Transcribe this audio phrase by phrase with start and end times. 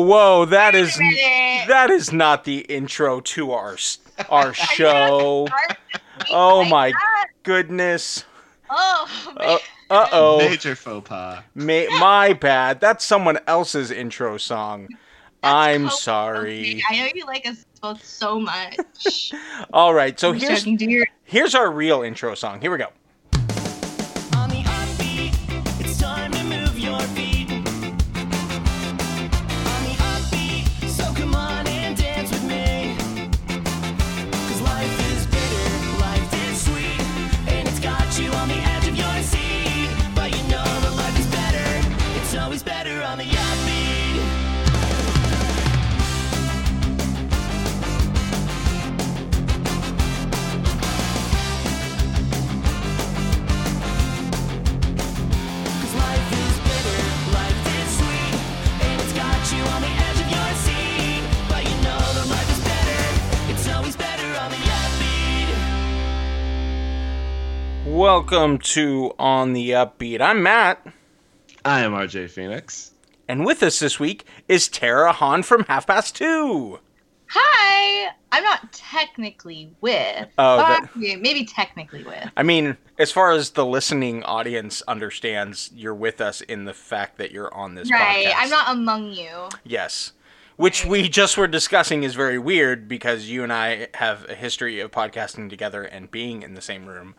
[0.00, 0.96] Whoa, whoa, That is
[1.68, 3.76] that is not the intro to our
[4.28, 5.48] our show.
[6.30, 6.92] Oh my
[7.42, 8.24] goodness.
[8.70, 9.58] Oh,
[9.90, 10.38] Uh oh.
[10.38, 11.42] Major faux pas.
[11.54, 12.80] Ma- my bad.
[12.80, 14.88] That's someone else's intro song.
[15.42, 16.60] I'm totally sorry.
[16.60, 16.82] okay.
[16.90, 19.32] I know you like us both so much.
[19.74, 20.76] All right, so I'm here's joking.
[20.76, 22.60] Do your here's our real intro song.
[22.60, 22.88] Here we go.
[67.94, 70.20] Welcome to On the Upbeat.
[70.20, 70.84] I'm Matt,
[71.64, 72.90] I am RJ Phoenix.
[73.28, 76.80] and with us this week is Tara Hahn from Half Past Two.
[77.28, 78.10] Hi.
[78.32, 80.26] I'm not technically with.
[80.38, 82.28] Oh, but that- maybe technically with.
[82.36, 87.16] I mean, as far as the listening audience understands, you're with us in the fact
[87.18, 88.26] that you're on this Right.
[88.26, 88.34] podcast.
[88.38, 89.48] I'm not among you.
[89.62, 90.12] Yes.
[90.56, 94.80] Which we just were discussing is very weird because you and I have a history
[94.80, 97.14] of podcasting together and being in the same room.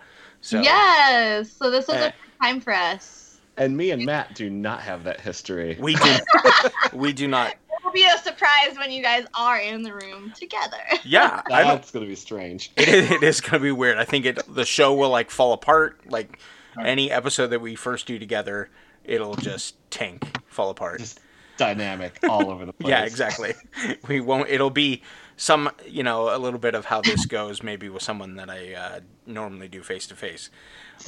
[0.46, 1.52] So Yes.
[1.52, 2.12] So this was Eh.
[2.12, 3.40] a time for us.
[3.58, 5.76] And me and Matt do not have that history.
[5.80, 6.16] we do
[6.94, 10.78] we do not It'll be a surprise when you guys are in the room together.
[11.04, 12.72] Yeah, I don't That's gonna be strange.
[12.76, 13.98] it is, it is going to be weird.
[13.98, 16.40] I think it the show will like fall apart like
[16.84, 18.70] any episode that we first do together,
[19.04, 21.00] it'll just tank, fall apart.
[21.00, 21.22] Just
[21.58, 22.90] dynamic all over the place.
[22.90, 23.54] Yeah, exactly.
[24.08, 24.50] We won't.
[24.50, 25.02] It'll be
[25.38, 28.74] some, you know, a little bit of how this goes, maybe with someone that I
[28.74, 30.50] uh, normally do face to face.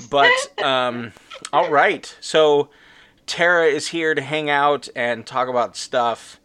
[0.10, 0.32] But
[0.64, 1.14] um,
[1.54, 2.14] all right.
[2.20, 2.70] So
[3.26, 6.40] Tara is here to hang out and talk about stuff.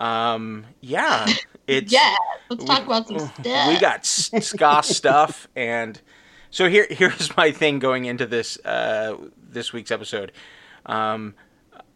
[0.00, 1.26] Um, yeah,
[1.66, 2.14] it's Yeah.
[2.48, 3.68] Let's talk we- about some stuff.
[3.68, 6.00] we got ska stuff and
[6.50, 9.16] so here here's my thing going into this uh
[9.48, 10.32] this week's episode
[10.86, 11.34] um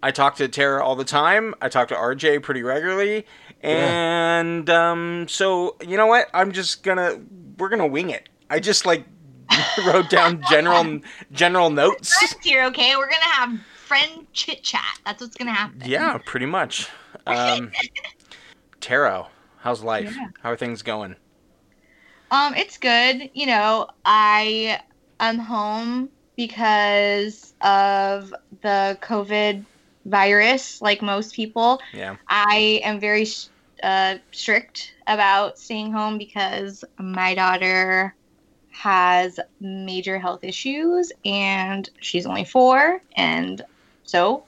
[0.05, 3.25] i talk to tara all the time i talk to rj pretty regularly
[3.63, 7.19] and um so you know what i'm just gonna
[7.59, 9.07] we're gonna wing it i just like
[9.87, 11.01] wrote down general
[11.33, 12.97] general notes friends here, okay?
[12.97, 14.83] We're gonna have friend chit chat.
[15.07, 15.81] That's what's gonna happen.
[15.85, 16.89] yeah pretty much
[17.27, 17.71] um
[18.81, 19.27] tara
[19.59, 20.29] how's life Yeah.
[20.43, 21.17] how are things going
[22.31, 23.31] Um, it's good.
[23.33, 24.81] You know, I
[25.21, 29.65] am home because of the COVID
[30.05, 31.81] virus, like most people.
[31.93, 33.27] yeah I am very
[33.83, 38.15] uh, strict about staying home because my daughter
[38.71, 43.01] has major health issues and she's only four.
[43.17, 43.63] And
[44.05, 44.45] so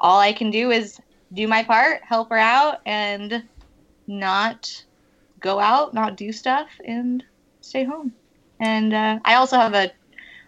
[0.00, 0.98] all I can do is
[1.32, 3.42] do my part, help her out, and
[4.06, 4.84] not
[5.40, 7.22] go out, not do stuff, and
[7.60, 8.12] stay home.
[8.60, 9.92] And uh, I also have a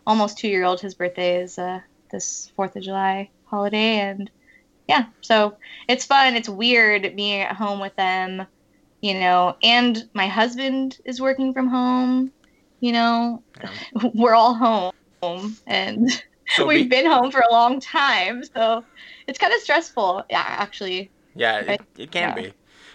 [0.07, 0.81] almost two year old.
[0.81, 1.81] His birthday is uh,
[2.11, 4.31] this Fourth of July holiday, and
[4.89, 5.57] yeah, so
[5.89, 6.37] it's fun.
[6.37, 8.47] It's weird being at home with them,
[9.01, 9.57] you know.
[9.63, 12.33] And my husband is working from home.
[12.81, 13.45] You know,
[14.15, 14.55] we're all
[15.23, 16.11] home, and
[16.57, 18.43] So we've be- been home for a long time.
[18.55, 18.85] So
[19.27, 20.25] it's kind of stressful.
[20.31, 21.13] Yeah, actually.
[21.35, 22.35] Yeah, it, it can Yeah.
[22.35, 22.53] be.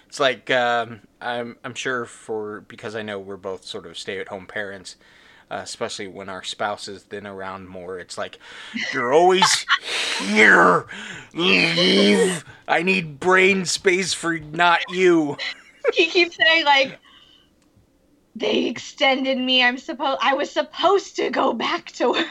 [0.08, 4.20] It's like um, I'm I'm sure for because I know we're both sort of stay
[4.20, 4.96] at home parents,
[5.52, 8.00] uh, especially when our spouse is then around more.
[8.00, 8.40] It's like
[8.94, 9.66] you're always
[10.20, 10.86] here.
[11.34, 12.46] Leave.
[12.68, 15.38] I need brain space for not you.
[15.94, 17.00] he keeps saying like
[18.36, 22.26] they extended me i'm supposed i was supposed to go back to work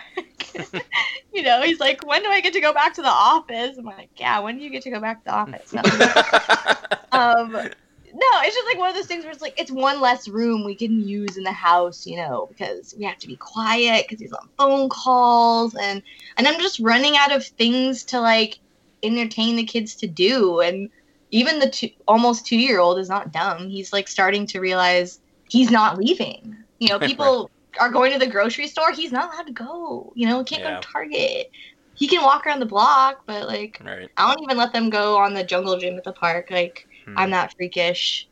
[1.33, 3.85] you know he's like when do i get to go back to the office i'm
[3.85, 5.75] like yeah when do you get to go back to the office
[7.13, 7.69] um
[8.13, 10.65] no it's just like one of those things where it's like it's one less room
[10.65, 14.21] we can use in the house you know because we have to be quiet because
[14.21, 16.03] he's on phone calls and
[16.37, 18.59] and i'm just running out of things to like
[19.03, 20.91] entertain the kids to do and
[21.31, 23.69] even the two, almost two year old is not dumb.
[23.69, 26.57] He's like starting to realize he's not leaving.
[26.79, 28.93] You know, people are going to the grocery store.
[28.93, 30.13] He's not allowed to go.
[30.15, 31.51] You know, can't go to Target.
[31.95, 34.09] He can walk around the block, but like right.
[34.17, 36.49] I don't even let them go on the jungle gym at the park.
[36.51, 37.19] Like Hmm.
[37.19, 38.29] I'm that freakish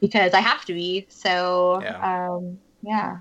[0.00, 1.06] because I have to be.
[1.08, 2.32] So Yeah.
[2.34, 3.18] um, yeah.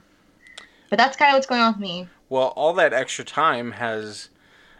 [0.90, 2.08] But that's kind of what's going on with me.
[2.30, 4.30] Well, all that extra time has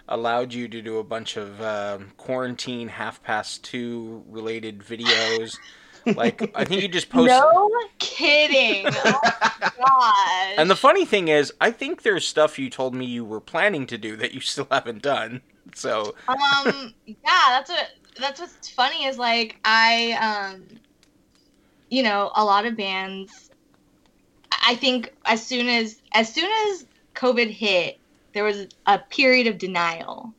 [0.08, 5.58] allowed you to do a bunch of um quarantine half past two related videos.
[6.16, 7.30] like I think you just posted.
[7.30, 8.86] No kidding.
[8.88, 9.20] Oh
[9.78, 10.54] gosh.
[10.58, 13.88] And the funny thing is, I think there's stuff you told me you were planning
[13.88, 15.42] to do that you still haven't done.
[15.76, 17.90] So um yeah that's what
[18.20, 20.64] that's what's funny is like i um
[21.90, 23.50] you know a lot of bands
[24.66, 26.86] i think as soon as as soon as
[27.16, 28.00] covid hit
[28.34, 30.34] there was a period of denial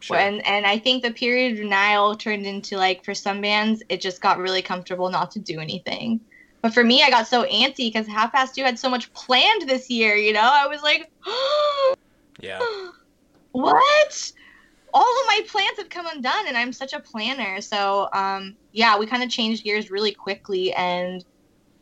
[0.00, 0.16] sure.
[0.16, 4.00] and and i think the period of denial turned into like for some bands it
[4.00, 6.20] just got really comfortable not to do anything
[6.60, 9.68] but for me i got so antsy because half past two had so much planned
[9.68, 11.10] this year you know i was like
[12.40, 12.60] yeah,
[13.52, 14.32] what?
[14.94, 17.60] All of my plans have come undone, and I'm such a planner.
[17.60, 21.24] So, um, yeah, we kind of changed gears really quickly, and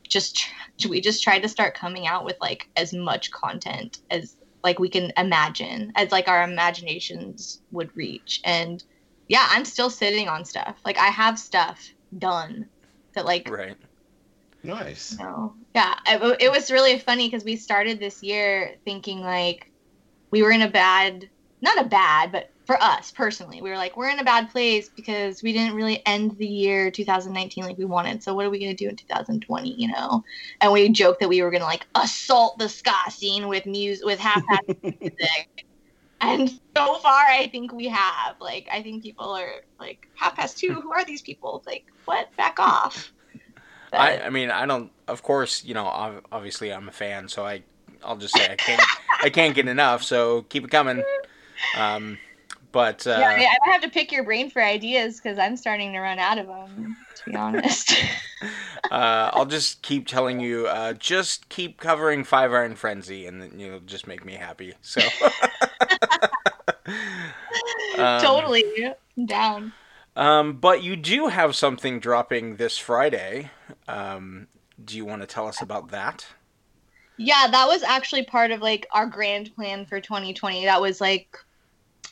[0.09, 0.47] just
[0.89, 4.89] we just tried to start coming out with like as much content as like we
[4.89, 8.41] can imagine, as like our imaginations would reach.
[8.45, 8.83] And
[9.29, 10.79] yeah, I'm still sitting on stuff.
[10.85, 11.81] Like I have stuff
[12.19, 12.67] done
[13.15, 13.77] that like right.
[14.63, 15.17] Nice.
[15.19, 15.55] no.
[15.75, 19.71] Yeah, it, it was really funny because we started this year thinking like
[20.31, 21.31] we were in a bad,
[21.63, 24.89] not a bad, but for us personally, we were like, we're in a bad place
[24.89, 28.23] because we didn't really end the year 2019 like we wanted.
[28.23, 30.23] So what are we going to do in 2020, you know?
[30.61, 34.07] And we joked that we were going to like assault the ska scene with music,
[34.07, 35.67] with half half music.
[36.21, 38.37] And so far, I think we have.
[38.41, 39.51] Like, I think people are
[39.81, 41.65] like, half past two, who are these people?
[41.67, 42.29] Like, what?
[42.37, 43.13] Back off.
[43.93, 44.93] I, But- I mean, I don't.
[45.09, 45.87] Of course, you know,
[46.31, 47.65] obviously, I'm a fan, so I,
[48.05, 48.83] I'll just say I can't,
[49.25, 50.05] I can't get enough.
[50.05, 51.03] So keep it coming.
[51.77, 52.17] Um,
[52.73, 55.93] but uh, yeah, I, I have to pick your brain for ideas because I'm starting
[55.93, 56.97] to run out of them.
[57.17, 57.93] To be honest.
[58.91, 63.59] uh, I'll just keep telling you, uh, just keep covering Five Iron Frenzy, and then
[63.59, 64.75] you'll just make me happy.
[64.83, 65.01] So.
[67.99, 68.65] Um, totally
[69.17, 69.73] I'm down.
[70.17, 73.51] Um, but you do have something dropping this Friday.
[73.87, 74.49] Um,
[74.83, 76.27] do you want to tell us about that?
[77.17, 80.65] Yeah, that was actually part of like our grand plan for 2020.
[80.65, 81.37] That was like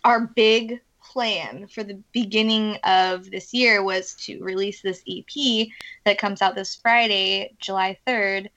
[0.05, 5.69] our big plan for the beginning of this year was to release this EP
[6.05, 8.49] that comes out this Friday, July 3rd.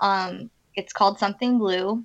[0.00, 2.04] Um, it's called Something Blue,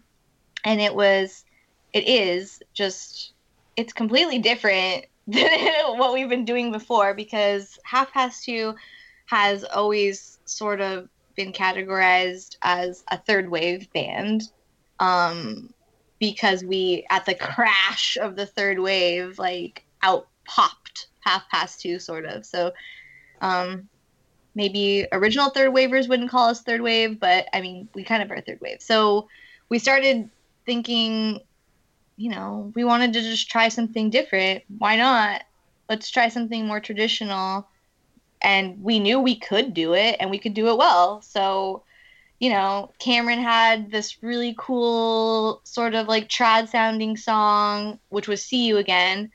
[0.63, 1.45] and it was,
[1.93, 3.33] it is just,
[3.75, 8.75] it's completely different than what we've been doing before because Half Past Two
[9.27, 14.43] has always sort of been categorized as a third wave band
[14.99, 15.73] um,
[16.21, 21.97] because we, at the crash of the third wave, like out popped Half Past Two,
[21.97, 22.45] sort of.
[22.45, 22.71] So
[23.41, 23.89] um,
[24.53, 28.29] maybe original third wavers wouldn't call us third wave, but I mean, we kind of
[28.29, 28.83] are third wave.
[28.83, 29.27] So
[29.67, 30.29] we started
[30.63, 31.39] thinking,
[32.17, 34.63] you know, we wanted to just try something different.
[34.77, 35.41] Why not?
[35.89, 37.67] Let's try something more traditional.
[38.43, 41.23] And we knew we could do it and we could do it well.
[41.23, 41.81] So,
[42.41, 48.43] you know, Cameron had this really cool sort of like trad sounding song, which was
[48.43, 49.29] See You Again.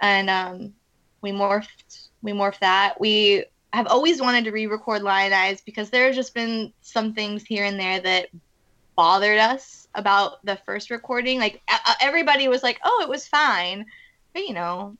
[0.00, 0.72] And um,
[1.22, 3.00] we morphed we morphed that.
[3.00, 7.42] We have always wanted to re-record Lion Eyes because there have just been some things
[7.42, 8.28] here and there that
[8.94, 11.40] bothered us about the first recording.
[11.40, 13.86] Like a- everybody was like, "Oh, it was fine,"
[14.34, 14.96] but you know,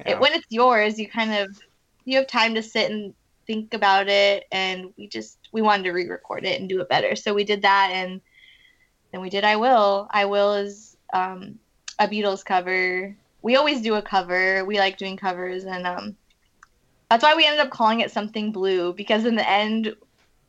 [0.00, 0.12] Yeah.
[0.12, 1.56] it, when it's yours, you kind of
[2.04, 3.14] you have time to sit and
[3.46, 4.44] think about it.
[4.50, 7.62] And we just we wanted to re-record it and do it better, so we did
[7.62, 8.20] that, and
[9.12, 11.58] then we did "I Will." "I Will" is um,
[11.98, 13.16] a Beatles cover.
[13.42, 14.64] We always do a cover.
[14.64, 16.16] We like doing covers, and um,
[17.10, 19.94] that's why we ended up calling it something blue because in the end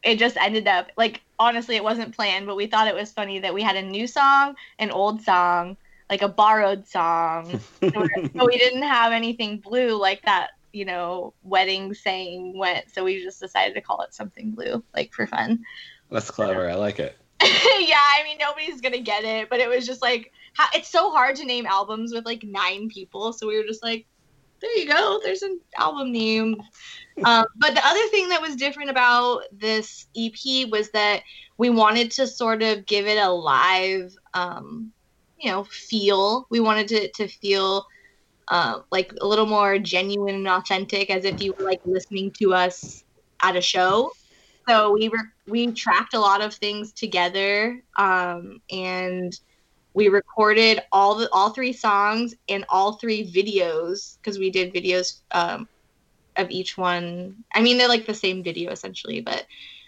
[0.04, 3.40] it just ended up like honestly it wasn't planned but we thought it was funny
[3.40, 5.78] that we had a new song an old song
[6.10, 11.94] like a borrowed song so we didn't have anything blue like that you know wedding
[11.94, 15.60] saying went so we just decided to call it something blue like for fun
[16.12, 16.70] That's clever.
[16.70, 17.18] I like it.
[17.42, 21.10] yeah i mean nobody's gonna get it but it was just like how, it's so
[21.10, 24.06] hard to name albums with like nine people so we were just like
[24.60, 26.62] there you go there's an album name
[27.24, 31.22] um, but the other thing that was different about this ep was that
[31.58, 34.92] we wanted to sort of give it a live um,
[35.40, 37.86] you know feel we wanted to, to feel
[38.50, 42.54] uh, like a little more genuine and authentic as if you were like listening to
[42.54, 43.04] us
[43.42, 44.12] at a show.
[44.68, 49.34] So we were we tracked a lot of things together um, and
[49.94, 55.22] we recorded all the all three songs and all three videos because we did videos
[55.32, 55.68] um,
[56.36, 57.36] of each one.
[57.54, 59.46] I mean they're like the same video essentially but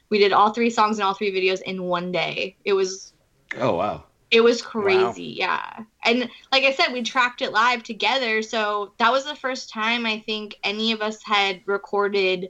[0.10, 2.58] we did all three songs and all three videos in one day.
[2.66, 3.14] It was
[3.58, 4.06] Oh wow.
[4.32, 8.42] It was crazy yeah and like I said, we tracked it live together.
[8.42, 12.50] So that was the first time I think any of us had recorded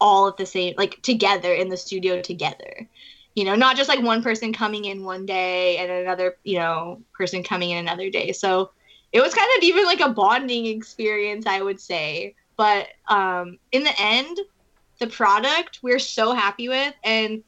[0.00, 2.88] all at the same, like together in the studio together.
[3.34, 7.00] You know, not just like one person coming in one day and another, you know,
[7.12, 8.32] person coming in another day.
[8.32, 8.70] So
[9.12, 12.34] it was kind of even like a bonding experience, I would say.
[12.56, 14.38] But um, in the end,
[14.98, 17.42] the product we're so happy with, and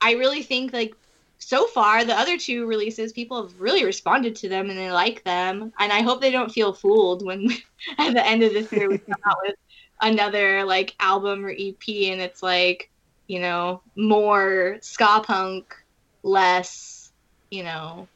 [0.00, 0.94] I really think like
[1.42, 5.24] so far the other two releases people have really responded to them and they like
[5.24, 5.72] them.
[5.78, 7.50] And i hope they don't feel fooled when
[7.98, 9.56] at the end of this year we come out with
[10.00, 12.90] another like album or ep and it's like
[13.28, 15.76] you know more ska punk
[16.24, 17.12] less
[17.50, 18.08] you know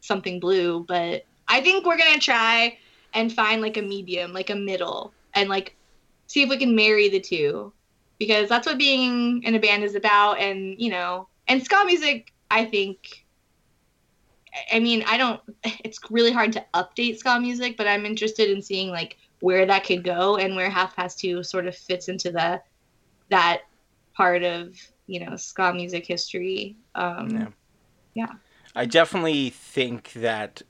[0.00, 0.84] something blue.
[0.86, 2.78] But i think we're gonna try
[3.14, 5.74] and find like a medium like a middle and like
[6.26, 7.72] see if we can marry the two.
[8.18, 12.32] Because that's what being in a band is about and you know and ska music
[12.50, 13.24] I think
[14.72, 15.40] I mean, I don't
[15.84, 19.84] it's really hard to update ska music, but I'm interested in seeing like where that
[19.84, 22.60] could go and where half past two sort of fits into the
[23.30, 23.62] that
[24.14, 24.74] part of,
[25.06, 26.76] you know, ska music history.
[26.94, 27.48] Um Yeah.
[28.14, 28.32] yeah.
[28.74, 30.62] I definitely think that,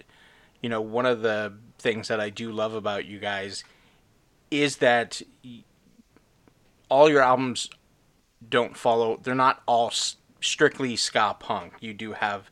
[0.62, 3.64] you know, one of the things that I do love about you guys
[4.50, 5.64] is that y-
[6.88, 7.70] all your albums
[8.48, 9.90] don't follow, they're not all
[10.40, 11.74] strictly ska punk.
[11.80, 12.50] You do have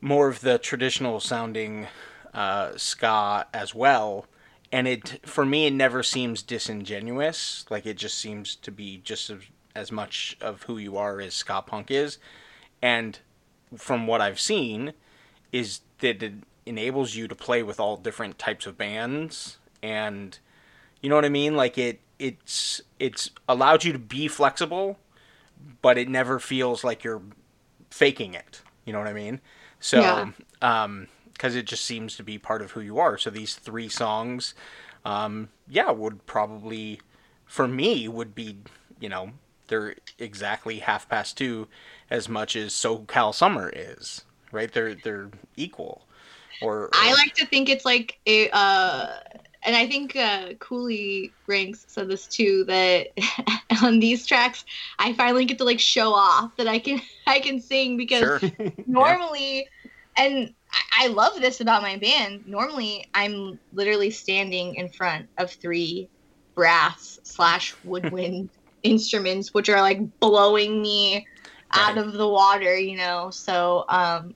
[0.00, 1.88] more of the traditional sounding
[2.32, 4.26] uh, ska as well.
[4.72, 7.64] And it, for me, it never seems disingenuous.
[7.70, 9.38] Like it just seems to be just as,
[9.74, 12.18] as much of who you are as ska punk is.
[12.82, 13.18] And
[13.76, 14.92] from what I've seen,
[15.52, 16.32] is that it
[16.66, 20.38] enables you to play with all different types of bands, and
[21.00, 21.54] you know what I mean.
[21.54, 24.98] Like it, it's it's allowed you to be flexible,
[25.82, 27.22] but it never feels like you're
[27.90, 28.62] faking it.
[28.84, 29.40] You know what I mean?
[29.80, 30.30] So, Yeah.
[30.62, 33.18] um, because it just seems to be part of who you are.
[33.18, 34.54] So these three songs,
[35.04, 37.00] um, yeah, would probably,
[37.44, 38.58] for me, would be,
[39.00, 39.32] you know,
[39.66, 41.68] they're exactly half past two
[42.10, 44.70] as much as SoCal Summer is, right?
[44.70, 46.06] They're they're equal.
[46.62, 49.16] Or, I like to think it's like a, uh,
[49.64, 53.08] and I think uh, Coolie Ranx said this too that
[53.82, 54.64] on these tracks
[54.98, 58.50] I finally get to like show off that I can I can sing because sure,
[58.86, 59.68] normally,
[60.16, 62.46] and I, I love this about my band.
[62.46, 66.08] Normally, I'm literally standing in front of three
[66.54, 68.50] brass slash woodwind
[68.82, 71.26] instruments, which are like blowing me
[71.72, 73.30] out of the water, you know.
[73.30, 74.34] So, um,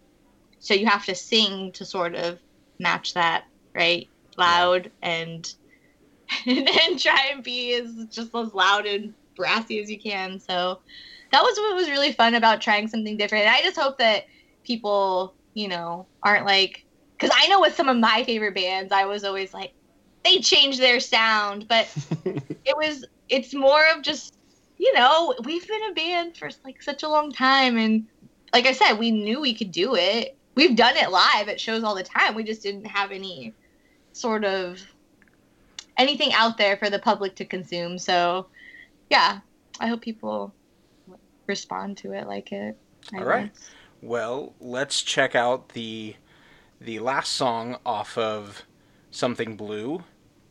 [0.58, 2.38] so you have to sing to sort of
[2.80, 3.44] match that,
[3.74, 4.08] right?
[4.38, 5.52] Loud and
[6.46, 10.38] and try and be as just as loud and brassy as you can.
[10.38, 10.80] So
[11.32, 13.46] that was what was really fun about trying something different.
[13.46, 14.26] And I just hope that
[14.64, 16.84] people, you know, aren't like
[17.16, 19.72] because I know with some of my favorite bands, I was always like,
[20.24, 21.88] they changed their sound, but
[22.24, 24.34] it was it's more of just
[24.78, 28.06] you know we've been a band for like such a long time and
[28.52, 31.82] like i said we knew we could do it we've done it live at shows
[31.82, 33.52] all the time we just didn't have any
[34.18, 34.80] sort of
[35.96, 38.46] anything out there for the public to consume so
[39.10, 39.40] yeah
[39.80, 40.52] i hope people
[41.46, 42.76] respond to it like it
[43.14, 43.52] I All right.
[43.52, 43.70] guess.
[44.02, 46.16] Well, let's check out the
[46.80, 48.62] the last song off of
[49.10, 50.04] Something Blue,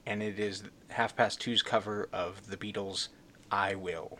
[0.05, 3.09] and it is Half Past Two's cover of the Beatles'
[3.51, 4.19] "I Will."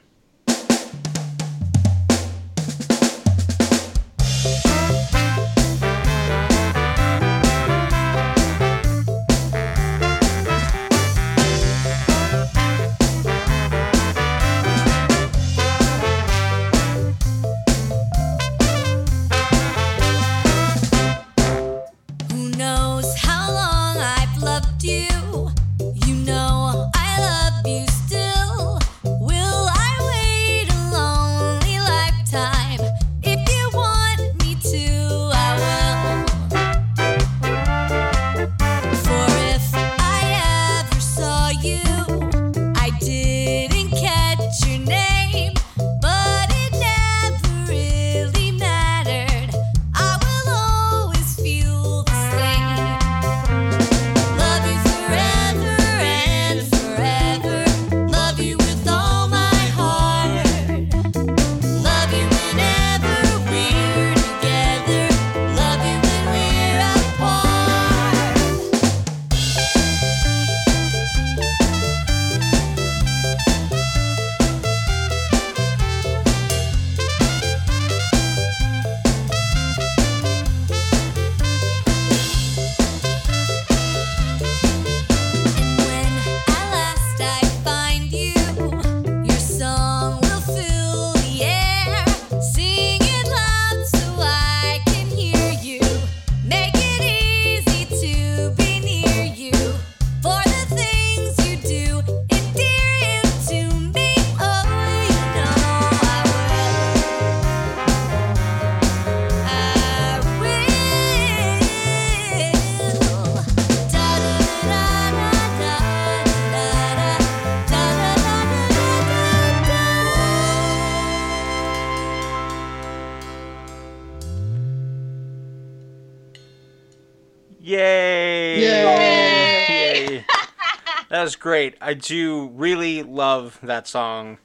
[131.28, 131.76] Was great.
[131.82, 134.38] I do really love that song,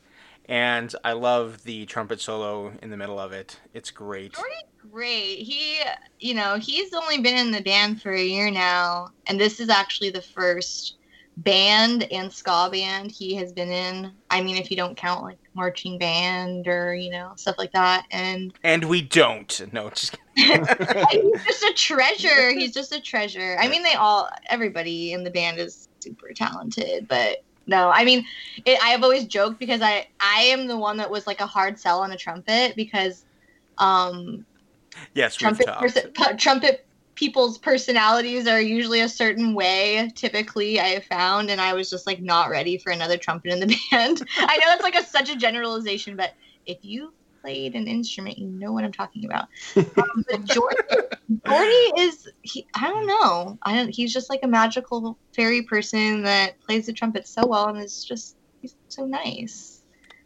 [0.47, 3.61] and I love the trumpet solo in the middle of it.
[3.73, 4.37] It's great.
[4.91, 5.39] Great.
[5.39, 5.79] He,
[6.19, 9.69] you know, he's only been in the band for a year now, and this is
[9.69, 10.97] actually the first
[11.37, 14.11] band and ska band he has been in.
[14.29, 18.07] I mean, if you don't count like marching band or you know stuff like that,
[18.11, 19.73] and And we don't.
[19.73, 22.51] No, just he's just a treasure.
[22.51, 23.57] He's just a treasure.
[23.61, 28.25] I mean, they all, everybody in the band is super talented, but no, I mean,
[28.65, 31.47] it, I have always joked because I, I am the one that was like a
[31.47, 33.25] hard sell on a trumpet because,
[33.79, 34.45] um,
[35.15, 35.81] yes, trumpet, talked.
[35.81, 40.11] perso- pu- trumpet people's personalities are usually a certain way.
[40.17, 43.61] Typically, I have found, and I was just like not ready for another trumpet in
[43.61, 44.23] the band.
[44.39, 46.35] I know that's like a, such a generalization, but
[46.67, 49.49] if you played an instrument, you know what I'm talking about.
[49.77, 50.77] Um, but Jordy,
[51.53, 53.59] Jordy is he, I don't know.
[53.63, 53.89] I don't.
[53.89, 58.05] He's just like a magical fairy person that plays the trumpet so well, and is
[58.05, 59.83] just he's so nice.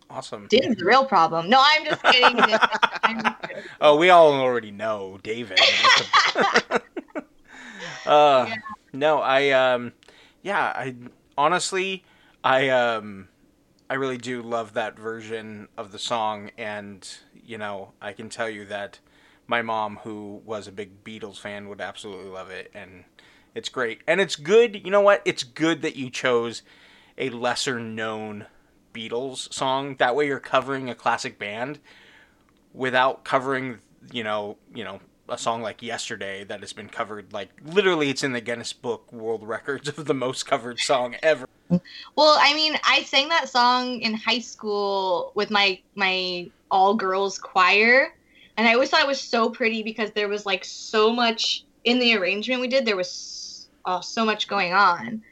[0.09, 0.47] Awesome.
[0.49, 1.51] Dave's the real problem.
[1.51, 2.39] No, I'm just kidding.
[3.03, 3.63] I'm just kidding.
[3.81, 5.59] Oh, we all already know David.
[8.07, 8.55] uh, Yeah.
[8.93, 9.93] No, I um,
[10.43, 10.95] yeah, I
[11.37, 12.05] honestly,
[12.43, 13.29] I um,
[13.91, 18.49] I really do love that version of the song, and you know, I can tell
[18.49, 19.01] you that
[19.47, 23.05] my mom, who was a big Beatles fan, would absolutely love it, and
[23.55, 24.85] it's great, and it's good.
[24.85, 25.23] You know what?
[25.25, 26.63] It's good that you chose
[27.19, 28.47] a lesser known
[28.93, 29.97] Beatles song.
[29.97, 31.81] That way, you're covering a classic band
[32.75, 33.79] without covering
[34.13, 38.23] you know you know a song like yesterday that has been covered like literally it's
[38.23, 41.49] in the guinness book world records of the most covered song ever
[42.15, 47.39] Well, I mean, I sang that song in high school with my my all girls
[47.39, 48.15] choir,
[48.57, 51.99] and I always thought it was so pretty because there was like so much in
[51.99, 52.85] the arrangement we did.
[52.85, 55.23] There was oh, so much going on,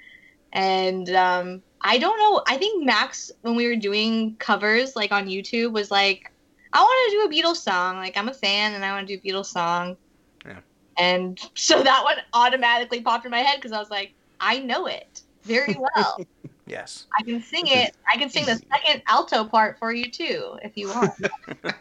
[0.53, 2.43] and um, I don't know.
[2.47, 6.31] I think Max, when we were doing covers like on YouTube, was like,
[6.73, 7.97] "I want to do a Beatles song.
[7.97, 9.97] Like, I'm a fan, and I want to do a Beatles song."
[10.45, 10.61] Yeah.
[10.99, 14.87] And so that one automatically popped in my head because I was like, "I know
[14.87, 16.19] it very well."
[16.67, 17.95] yes I can sing it.
[18.11, 21.13] I can sing the second alto part for you too, if you want.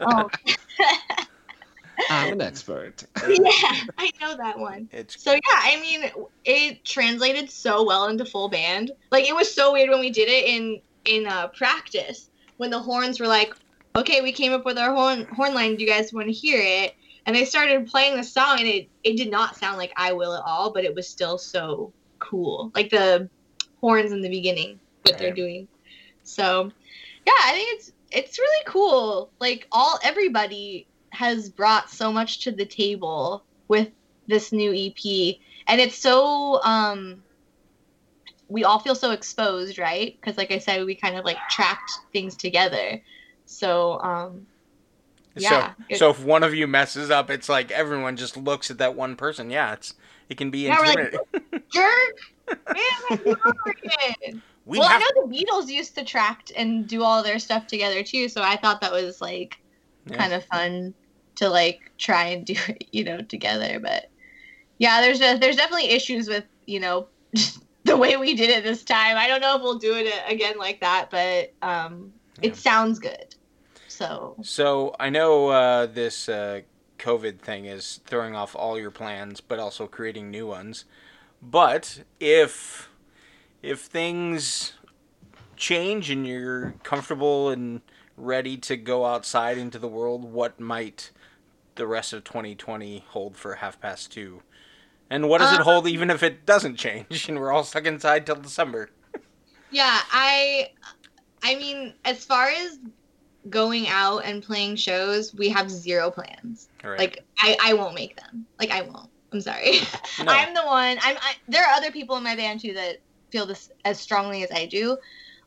[0.00, 0.30] um,
[2.10, 3.04] I'm an expert.
[3.28, 4.88] yeah, I know that one.
[4.92, 6.10] it's So yeah, I mean,
[6.44, 8.92] it translated so well into full band.
[9.10, 12.78] Like it was so weird when we did it in in uh, practice when the
[12.78, 13.54] horns were like,
[13.96, 15.76] "Okay, we came up with our horn horn line.
[15.76, 16.94] Do you guys want to hear it?"
[17.26, 20.34] And they started playing the song, and it it did not sound like "I Will"
[20.34, 22.70] at all, but it was still so cool.
[22.74, 23.28] Like the
[23.80, 25.68] horns in the beginning, what they're doing.
[26.22, 26.70] So
[27.26, 29.30] yeah, I think it's it's really cool.
[29.40, 33.90] Like all everybody has brought so much to the table with
[34.26, 37.22] this new EP, and it's so um
[38.48, 40.14] we all feel so exposed, right?
[40.20, 43.02] Because like I said, we kind of like tracked things together.
[43.46, 44.46] So um
[45.36, 48.78] yeah, so so if one of you messes up it's like everyone just looks at
[48.78, 49.94] that one person yeah it's
[50.28, 51.14] it can be Yeah, we're like,
[51.72, 52.14] jerk.
[52.74, 57.38] Man, we well, have I know the Beatles used to track and do all their
[57.38, 59.54] stuff together too, so I thought that was like
[60.06, 60.16] Yeah.
[60.18, 60.94] kind of fun
[61.36, 63.80] to like try and do it, you know, together.
[63.80, 64.10] But
[64.78, 67.08] yeah, there's just, there's definitely issues with you know
[67.84, 69.16] the way we did it this time.
[69.16, 72.50] I don't know if we'll do it again like that, but um, Yeah.
[72.50, 73.34] it sounds good.
[73.88, 76.62] So So I know uh, this uh,
[76.98, 80.84] COVID thing is throwing off all your plans, but also creating new ones.
[81.42, 82.88] But if
[83.62, 84.74] if things
[85.56, 87.80] change and you're comfortable and
[88.16, 91.10] ready to go outside into the world, what might
[91.76, 94.42] the rest of 2020 hold for Half Past Two?
[95.10, 97.84] And what does it Um, hold even if it doesn't change and we're all stuck
[97.84, 98.90] inside till December?
[99.70, 100.70] Yeah, I
[101.42, 102.78] I mean, as far as
[103.50, 106.68] going out and playing shows, we have zero plans.
[106.82, 106.98] Right.
[106.98, 108.46] Like I I won't make them.
[108.58, 109.10] Like I won't.
[109.32, 109.80] I'm sorry.
[110.22, 110.26] No.
[110.32, 110.98] I'm the one.
[111.02, 112.98] I'm I, there are other people in my band too that
[113.30, 114.96] feel this as strongly as I do.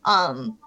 [0.06, 0.58] Um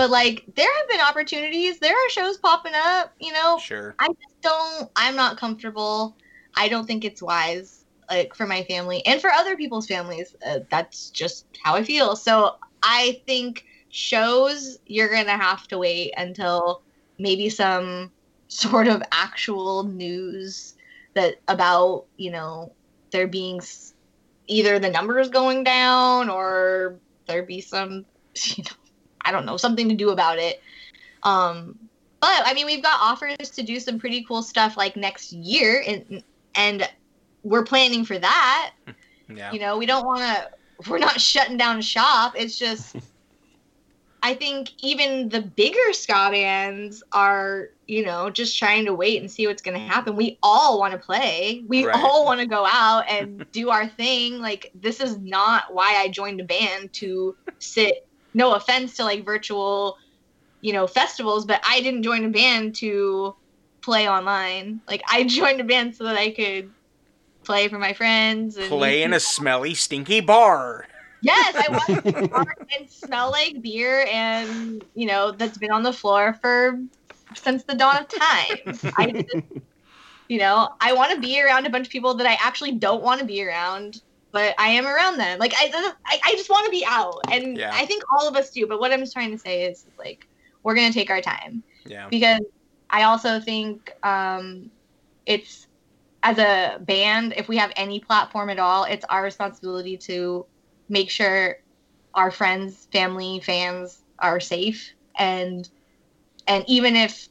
[0.00, 1.78] but like there have been opportunities.
[1.78, 3.58] There are shows popping up, you know.
[3.58, 3.94] sure.
[3.98, 6.16] I just don't I'm not comfortable.
[6.54, 10.34] I don't think it's wise like for my family and for other people's families.
[10.44, 12.16] Uh, that's just how I feel.
[12.16, 16.80] So I think shows you're going to have to wait until
[17.18, 18.10] maybe some
[18.48, 20.76] sort of actual news
[21.12, 22.72] that about, you know,
[23.10, 23.60] there being
[24.46, 28.06] either the numbers going down or there be some
[28.56, 28.79] you know,
[29.24, 30.62] I don't know, something to do about it.
[31.22, 31.78] Um
[32.20, 35.82] but I mean, we've got offers to do some pretty cool stuff like next year,
[35.86, 36.22] and
[36.54, 36.88] and
[37.42, 38.72] we're planning for that.
[39.32, 39.52] Yeah.
[39.52, 40.50] You know, we don't want to.
[40.90, 42.34] We're not shutting down shop.
[42.36, 42.96] It's just.
[44.22, 49.30] I think even the bigger ska bands are, you know, just trying to wait and
[49.30, 50.14] see what's going to happen.
[50.14, 51.64] We all want to play.
[51.66, 51.96] We Right.
[51.96, 54.40] all want to go out and do our thing.
[54.40, 58.06] Like this is not why I joined a band to sit.
[58.34, 59.96] No offense to like virtual,
[60.60, 63.34] you know, festivals, but I didn't join a band to
[63.82, 64.80] play online.
[64.88, 66.70] Like I joined a band so that I could
[67.44, 70.86] play for my friends and Play in a smelly, stinky bar.
[71.22, 72.46] Yes, I want to bar
[72.78, 76.78] and smell like beer, and you know that's been on the floor for
[77.34, 78.92] since the dawn of time.
[78.96, 79.44] I just,
[80.28, 83.02] you know, I want to be around a bunch of people that I actually don't
[83.02, 84.00] want to be around,
[84.32, 85.38] but I am around them.
[85.38, 85.70] Like I,
[86.06, 87.70] I, I just want to be out, and Yeah.
[87.72, 88.66] I think all of us do.
[88.66, 90.20] But what I'm trying to say is like
[90.62, 92.08] we're gonna take our time Yeah.
[92.10, 92.40] because
[92.90, 94.70] I also think um,
[95.26, 95.66] it's
[96.22, 100.46] as a band, if we have any platform at all, it's our responsibility to
[100.88, 101.56] make sure
[102.14, 105.68] our friends, family, fans are safe and
[106.46, 107.28] and even if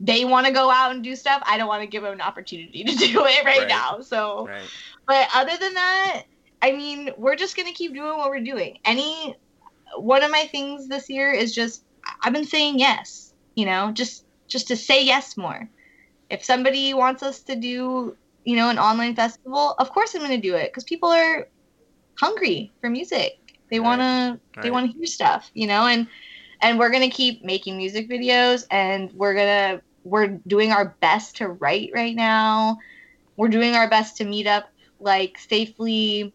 [0.00, 2.22] they want to go out and do stuff, I don't want to give them an
[2.22, 3.68] opportunity to do it right, Right.
[3.68, 4.00] now.
[4.00, 4.70] So Right.
[5.06, 6.22] but other than that,
[6.62, 8.78] I mean, we're just gonna keep doing what we're doing.
[8.84, 9.36] Any
[9.96, 11.84] one of my things this year is just
[12.22, 13.34] I've been saying yes.
[13.56, 15.68] You know, just just to say yes more.
[16.30, 20.38] If somebody wants us to do, you know, an online festival, of course I'm gonna
[20.38, 21.46] do it because people are
[22.18, 23.32] hungry for music.
[23.70, 23.80] They Right.
[23.80, 26.08] wanna they wanna hear stuff, you know, and
[26.62, 31.48] and we're gonna keep making music videos and we're gonna we're doing our best to
[31.48, 32.76] write right now
[33.36, 36.32] we're doing our best to meet up like safely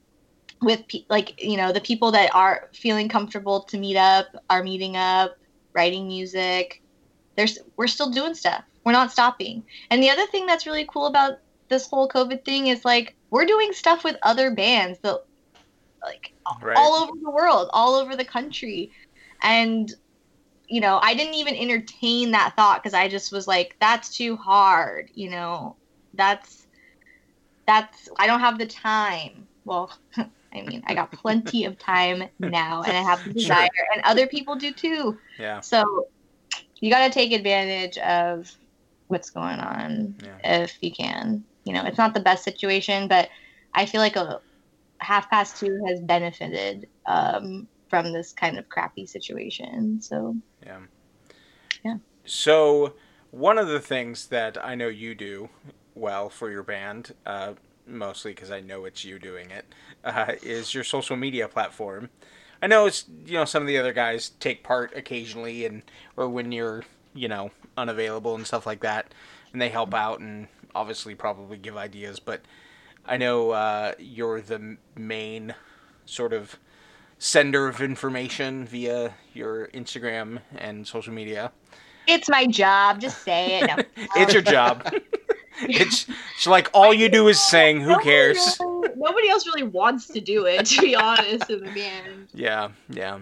[0.62, 4.64] with pe- like you know the people that are feeling comfortable to meet up are
[4.64, 5.36] meeting up
[5.74, 6.82] writing music
[7.36, 11.08] there's we're still doing stuff we're not stopping and the other thing that's really cool
[11.08, 11.34] about
[11.70, 15.20] this whole covid thing is like we're doing stuff with other bands that
[16.04, 16.78] like Right.
[16.78, 18.92] all over the world, all over the country.
[19.42, 19.92] And,
[20.68, 24.36] you know, I didn't even entertain that thought because I just was like, that's too
[24.36, 25.78] hard, you know,
[26.14, 26.66] that's,
[27.68, 29.48] that's, I don't have the time.
[29.64, 33.42] Well, I mean, I got plenty of time now and I have the Sure.
[33.42, 35.18] desire, and other people do too.
[35.38, 35.60] Yeah.
[35.60, 36.08] So
[36.80, 38.52] you got to take advantage of
[39.08, 40.64] what's going on Yeah.
[40.64, 41.44] if you can.
[41.66, 43.30] You know, it's not the best situation, but
[43.74, 44.42] I feel like a
[45.00, 50.02] half past two has benefited um, from this kind of crappy situation.
[50.02, 50.80] So Yeah.
[51.84, 51.98] Yeah.
[52.26, 52.94] So,
[53.30, 55.50] one of the things that I know you do
[55.94, 57.54] well for your band, uh,
[57.86, 59.66] mostly because I know it's you doing it,
[60.04, 62.10] uh, is your social media platform.
[62.62, 65.84] I know it's you know some of the other guys take part occasionally, and
[66.18, 69.14] or when you're you know unavailable and stuff like that,
[69.54, 72.20] and they help out and obviously probably give ideas.
[72.20, 72.42] But
[73.06, 75.54] I know uh, you're the main
[76.06, 76.58] sort of
[77.26, 81.52] sender of information via your Instagram and social media.
[82.08, 83.02] it's my job.
[83.02, 83.68] Just say it.
[83.68, 83.76] No.
[84.16, 84.88] It's your job.
[85.62, 87.82] it's, it's like all you do is sing.
[87.82, 88.58] Who Nobody cares?
[88.60, 92.28] really- nobody else really wants to do it, to be honest, in the band.
[92.34, 93.20] Yeah, yeah.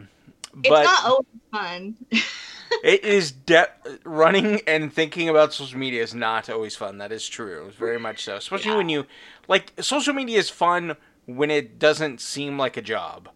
[0.54, 1.96] But It's not always fun.
[2.84, 3.72] it is de-
[4.04, 6.98] running and thinking about social media is not always fun.
[6.98, 7.72] That is true.
[7.80, 8.36] Very much so.
[8.36, 9.06] Especially when you
[9.48, 13.30] like social media is fun when it doesn't seem like a job.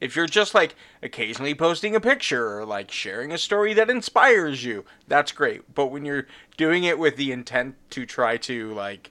[0.00, 4.64] If you're just like occasionally posting a picture or like sharing a story that inspires
[4.64, 5.74] you, that's great.
[5.74, 9.10] But when you're doing it with the intent to try to like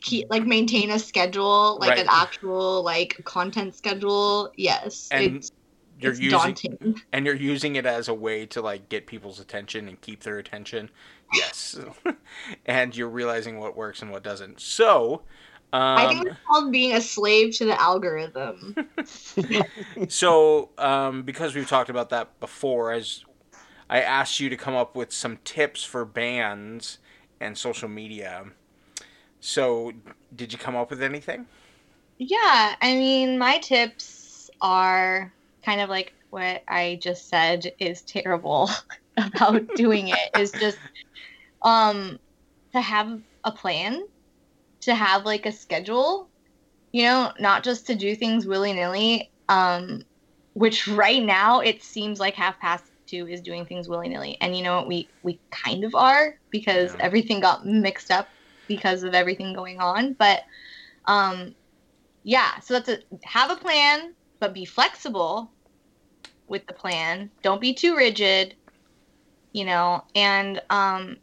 [0.00, 1.98] Keep, like maintain a schedule, like Right.
[1.98, 4.52] an actual like content schedule.
[4.56, 5.50] Yes, And it's,
[5.98, 6.78] you're it's using daunting.
[7.12, 10.38] and you're using it as a way to like get people's attention and keep their
[10.38, 10.90] attention
[11.32, 11.76] yes
[12.66, 15.22] and you're realizing what works and what doesn't so
[15.72, 18.74] I think um, it's called being a slave to the algorithm.
[20.08, 23.24] so um, because we've talked about that before as
[23.90, 26.98] i asked you to come up with some tips for bands
[27.40, 28.44] and social media.
[29.40, 29.92] So
[30.34, 31.46] did you come up with anything?
[32.18, 35.32] Yeah, I mean, my tips are
[35.64, 38.70] kind of like what I just said is terrible
[39.16, 40.30] about doing it.
[40.36, 40.78] Is just
[41.62, 42.18] um
[42.72, 44.02] to have a plan,
[44.82, 46.30] to have like a schedule,
[46.92, 50.02] you know, not just to do things willy-nilly um
[50.54, 54.36] which right now it seems like half past 2 is doing things willy-nilly.
[54.40, 57.00] And you know what we we kind of are because Yeah.
[57.00, 58.30] everything got mixed up
[58.68, 60.42] because of everything going on, but
[61.06, 61.54] um
[62.24, 65.54] yeah so that's a have a plan but be flexible
[66.46, 68.56] with the plan don't be too rigid
[69.52, 71.16] you know and um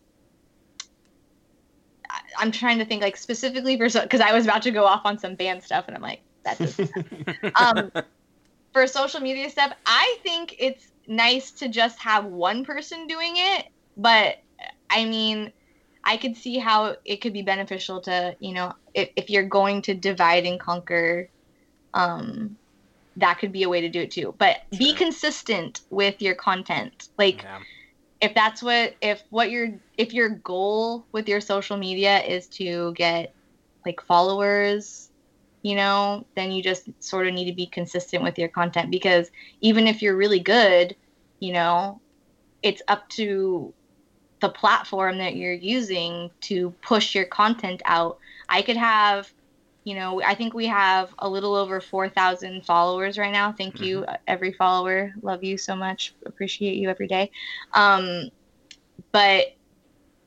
[2.37, 5.01] I'm trying to think like specifically for so because I was about to go off
[5.05, 6.91] on some band stuff and I'm like that doesn't
[7.55, 7.91] um,
[8.75, 13.67] for social media stuff, I think it's nice to just have one person doing it.
[13.95, 14.35] But
[14.89, 15.53] I mean,
[16.03, 19.81] I could see how it could be beneficial to, you know, if, if you're going
[19.83, 21.29] to divide and conquer,
[21.93, 22.57] um,
[23.15, 24.35] that could be a way to do it too.
[24.37, 27.07] But be consistent with your content.
[27.17, 27.59] Like, Yeah.
[28.21, 32.93] If that's what if what your if your goal with your social media is to
[32.93, 33.33] get
[33.85, 35.09] like followers
[35.61, 38.89] you know then you just sort of need to be consistent with your content.
[38.91, 39.29] Because
[39.61, 40.95] even if you're really good
[41.39, 41.99] you know
[42.63, 43.73] it's up to
[44.39, 48.19] the platform that you're using to push your content out.
[48.49, 49.31] I could have
[49.85, 54.05] you know i think we have a little over 4000 followers right now thank you
[54.27, 57.31] every follower love you so much appreciate you every day
[57.73, 58.29] um,
[59.13, 59.55] but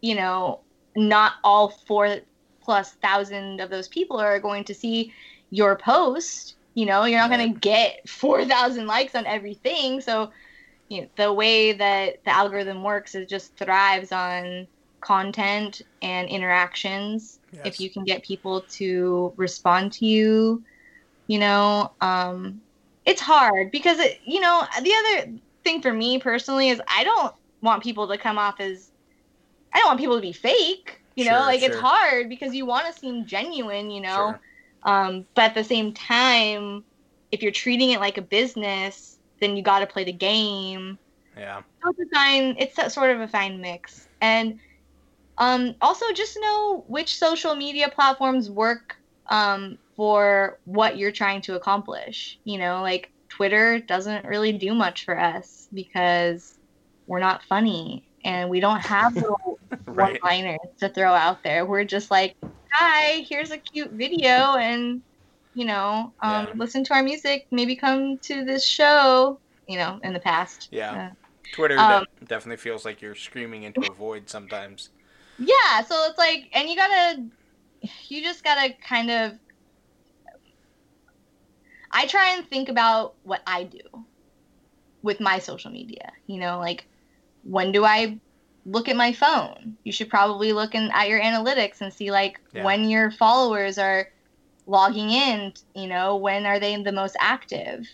[0.01, 0.61] you know,
[0.97, 2.19] not all four
[2.61, 5.13] plus thousand of those people are going to see
[5.51, 6.57] your post.
[6.75, 10.01] You know, you're not going to get four thousand likes on everything.
[10.01, 10.31] So,
[10.89, 14.67] you know, the way that the algorithm works is just thrives on
[15.01, 17.38] content and interactions.
[17.53, 17.63] Yes.
[17.65, 20.63] If you can get people to respond to you,
[21.27, 22.61] you know, um,
[23.07, 25.33] it's hard because it, you know the other
[25.65, 28.91] thing for me personally is I don't want people to come off as
[29.73, 31.01] I don't want people to be fake.
[31.17, 33.91] You know, Sure, like it's hard because you want to seem genuine.
[33.91, 34.41] You know, Sure.
[34.85, 36.85] um, but at the same time,
[37.33, 40.99] if you're treating it like a business, then you got to play the game.
[41.37, 41.63] Yeah.
[41.83, 42.57] So it's a fine.
[42.59, 44.61] It's a, sort of a fine mix, and
[45.39, 48.97] um, also just know which social media platforms work
[49.31, 52.39] um, for what you're trying to accomplish.
[52.45, 56.55] You know, like Twitter doesn't really do much for us because
[57.07, 60.21] we're not funny and we don't have little Right.
[60.23, 61.67] one-liners to throw out there.
[61.67, 62.35] We're just like,
[62.73, 65.03] "Hi, here's a cute video," and
[65.55, 66.53] you know, um, Yeah.
[66.55, 67.45] listen to our music.
[67.51, 69.41] Maybe come to this show.
[69.67, 70.71] You know, in the past.
[70.71, 70.99] Yeah.
[70.99, 71.11] Uh,
[71.53, 74.91] Twitter Um, definitely feels like you're screaming into a void sometimes.
[75.39, 77.27] Yeah, so it's like, and you gotta,
[78.09, 79.33] you just gotta kind of.
[81.91, 83.81] I try and think about what I do
[85.03, 86.13] with my social media.
[86.27, 86.87] You know, like
[87.43, 88.21] when do I
[88.67, 89.79] look at my phone?
[89.85, 92.65] You should probably look in, at your analytics and see like Yeah.
[92.65, 94.09] when your followers are
[94.67, 95.53] logging in.
[95.75, 97.87] You know, when are they the most active?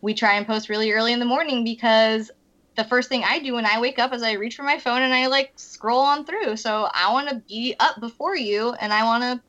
[0.00, 2.30] We try and post really early in the morning because
[2.76, 5.02] the first thing I do when I wake up is I reach for my phone
[5.02, 6.56] and I like scroll on through.
[6.56, 9.40] So I want to be up before you and I want to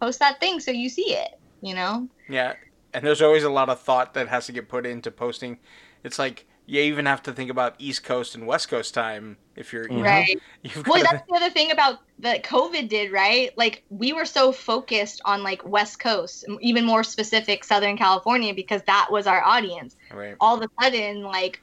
[0.00, 2.08] post that thing so you see it, you know?
[2.28, 2.54] Yeah.
[2.92, 5.58] And there's always a lot of thought that has to get put into posting.
[6.02, 9.72] It's like you even have to think about East Coast and West Coast time if
[9.72, 10.36] you're you know, Right.
[10.62, 13.56] you've Well, gotta- that's the other thing about that COVID did, right?
[13.56, 18.82] Like we were so focused on like West Coast, even more specific Southern California because
[18.84, 19.94] that was our audience.
[20.12, 20.34] right.
[20.40, 21.60] all of a sudden, like,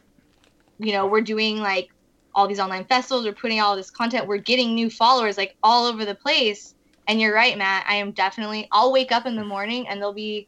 [0.82, 1.90] you know, we're doing like
[2.34, 5.86] all these online festivals, we're putting all this content, we're getting new followers like all
[5.86, 6.74] over the place.
[7.08, 7.86] And you're right, Matt.
[7.88, 10.48] I am definitely, I'll wake up in the morning and there'll be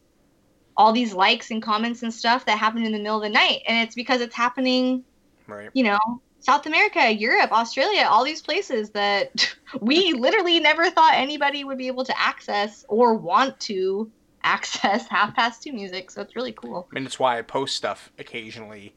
[0.77, 3.61] all these likes and comments and stuff that happened in the middle of the night.
[3.67, 5.03] And it's because it's happening,
[5.47, 5.69] Right.
[5.73, 5.99] you know,
[6.39, 11.87] South America, Europe, Australia, all these places that we literally never thought anybody would be
[11.87, 14.11] able to access or want to
[14.43, 16.11] access half past two music.
[16.11, 16.87] So it's really cool.
[16.91, 18.93] I mean, it's why I post stuff occasionally.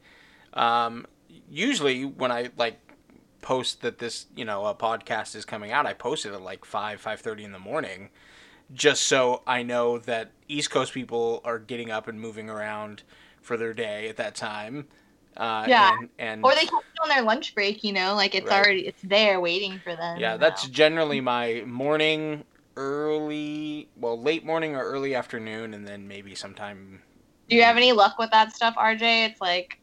[0.53, 1.05] Um,
[1.49, 2.79] usually, when I like
[3.41, 6.65] post that this, you know, a podcast is coming out, I post it at like
[6.65, 8.09] five, five thirty in the morning,
[8.73, 13.03] just so I know that East Coast people are getting up and moving around
[13.41, 14.87] for their day at that time.
[15.35, 15.91] Uh, Yeah.
[15.99, 18.57] and, and or they catch it on their lunch break you know like it's Right.
[18.57, 22.43] already it's there waiting for them yeah, that's generally my morning,
[22.75, 27.01] early, well, late morning or early afternoon, and then maybe sometime.
[27.47, 29.77] do you have any luck with that stuff rj it's like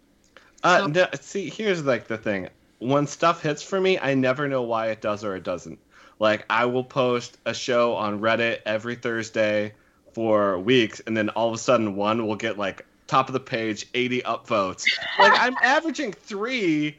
[0.65, 2.49] Uh, no, see, here's like the thing.
[2.79, 5.79] When stuff hits for me, I never know why it does or it doesn't.
[6.19, 9.75] Like, I will post a show on Reddit every Thursday
[10.13, 13.41] for weeks, and then all of a sudden, one will get like top of the
[13.41, 14.87] page, 80 upvotes.
[15.19, 16.99] Like, I'm averaging three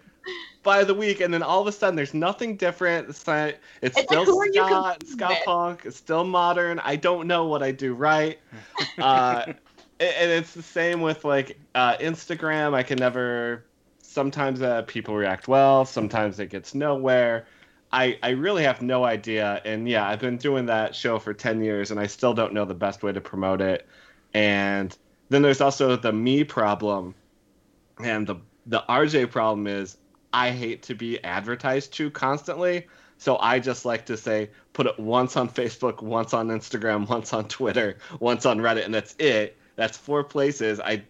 [0.63, 3.09] by the week, and then all of a sudden, there's nothing different.
[3.09, 3.49] It's, not,
[3.81, 4.67] it's, It's still who are you ska,
[4.99, 5.45] competing ska with?
[5.45, 5.81] punk.
[5.85, 6.79] It's still modern.
[6.79, 8.39] I don't know what I do right.
[8.97, 9.53] Uh,
[9.99, 12.73] and it's the same with like uh, Instagram.
[12.73, 13.65] I can never.
[14.01, 15.85] Sometimes uh, people react well.
[15.85, 17.47] Sometimes it gets nowhere.
[17.91, 19.61] I I really have no idea.
[19.65, 22.65] And yeah, I've been doing that show for ten years, and I still don't know
[22.65, 23.87] the best way to promote it.
[24.33, 24.95] And
[25.29, 27.15] then there's also the me problem,
[28.03, 29.97] and the the RJ problem is
[30.33, 32.87] I hate to be advertised to constantly.
[33.17, 37.31] So I just like to say, put it once on Facebook, once on Instagram, once
[37.33, 39.57] on Twitter, once on Reddit, and that's it.
[39.75, 40.79] That's four places.
[40.79, 41.03] I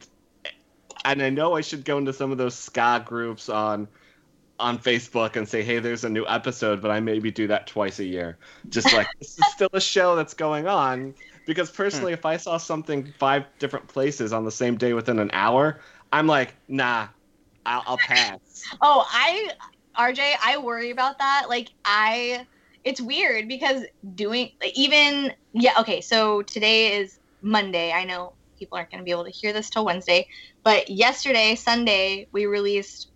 [1.04, 3.88] and I know I should go into some of those ska groups on
[4.60, 8.00] on Facebook and say, hey, there's a new episode, but I maybe do that twice
[8.00, 8.38] a year.
[8.70, 11.14] Just like this is still a show that's going on.
[11.46, 12.20] Because personally, hmm.
[12.20, 15.80] if I saw something five different places on the same day within an hour,
[16.12, 17.08] I'm like, nah,
[17.66, 18.40] I'll, I'll pass.
[18.82, 19.52] Oh, I
[19.96, 21.46] RJ, I worry about that.
[21.50, 22.48] Like I
[22.84, 23.84] it's weird because
[24.16, 27.92] doing even yeah, okay, so today is Monday.
[27.92, 30.28] I know people aren't going to be able to hear this till Wednesday,
[30.64, 33.10] but yesterday, Sunday, we released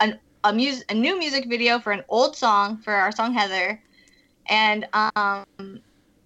[0.00, 0.48] an a
[0.88, 3.82] a new music video for an old song for our song Heather.
[4.46, 5.80] And um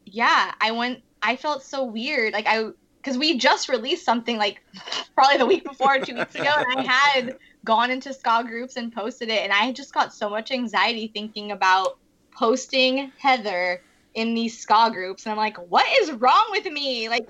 [0.05, 2.33] yeah, I went I felt so weird.
[2.33, 4.63] Like I because we just released something like
[5.15, 8.93] probably the week before two weeks ago and I had gone into ska groups and
[8.93, 11.99] posted it and I just got so much anxiety thinking about
[12.33, 13.83] posting Heather
[14.15, 17.09] in these ska groups and I'm like, what is wrong with me?
[17.09, 17.29] Like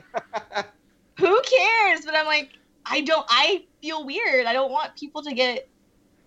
[1.19, 2.05] who cares?
[2.05, 2.51] But I'm like,
[2.87, 4.47] I don't I feel weird.
[4.47, 5.69] I don't want people to get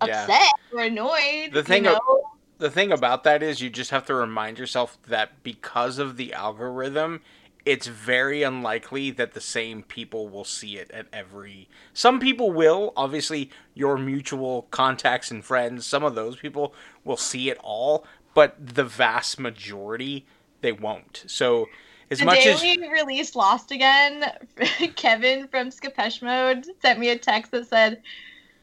[0.04, 0.22] Yeah.
[0.24, 1.52] upset or annoyed.
[1.52, 2.22] The thing you know?
[2.58, 6.32] the thing about that is you just have to remind yourself that because of the
[6.32, 7.20] algorithm
[7.64, 12.92] it's very unlikely that the same people will see it at every some people will
[12.96, 16.74] obviously your mutual contacts and friends some of those people
[17.04, 20.26] will see it all but the vast majority
[20.60, 21.66] they won't so
[22.12, 24.24] as the much day as we released Lost again,
[24.96, 28.02] Kevin from Skapesh Mode sent me a text that said,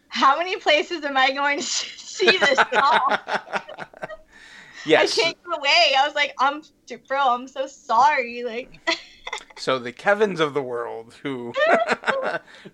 [0.08, 2.60] "How many places am I going to see this
[4.86, 6.62] yes I can't get away." I was like, "I'm,
[7.08, 8.80] bro, I'm so sorry." Like,
[9.58, 11.54] So the Kevins of the world who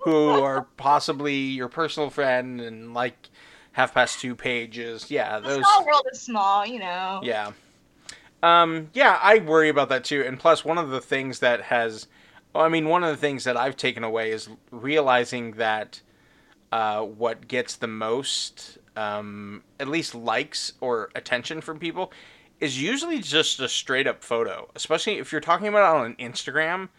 [0.03, 3.29] who are possibly your personal friend and like
[3.71, 5.09] half past two pages.
[5.09, 7.21] Yeah, the those small world is small, you know.
[7.23, 7.53] yeah.
[8.45, 10.23] Um yeah, I worry about that too.
[10.25, 12.07] And plus one of the things that has
[12.53, 16.01] I mean one of the things that I've taken away is realizing that
[16.71, 22.11] uh, what gets the most um, at least likes or attention from people
[22.59, 26.89] is usually just a straight up photo, especially if you're talking about on Instagram.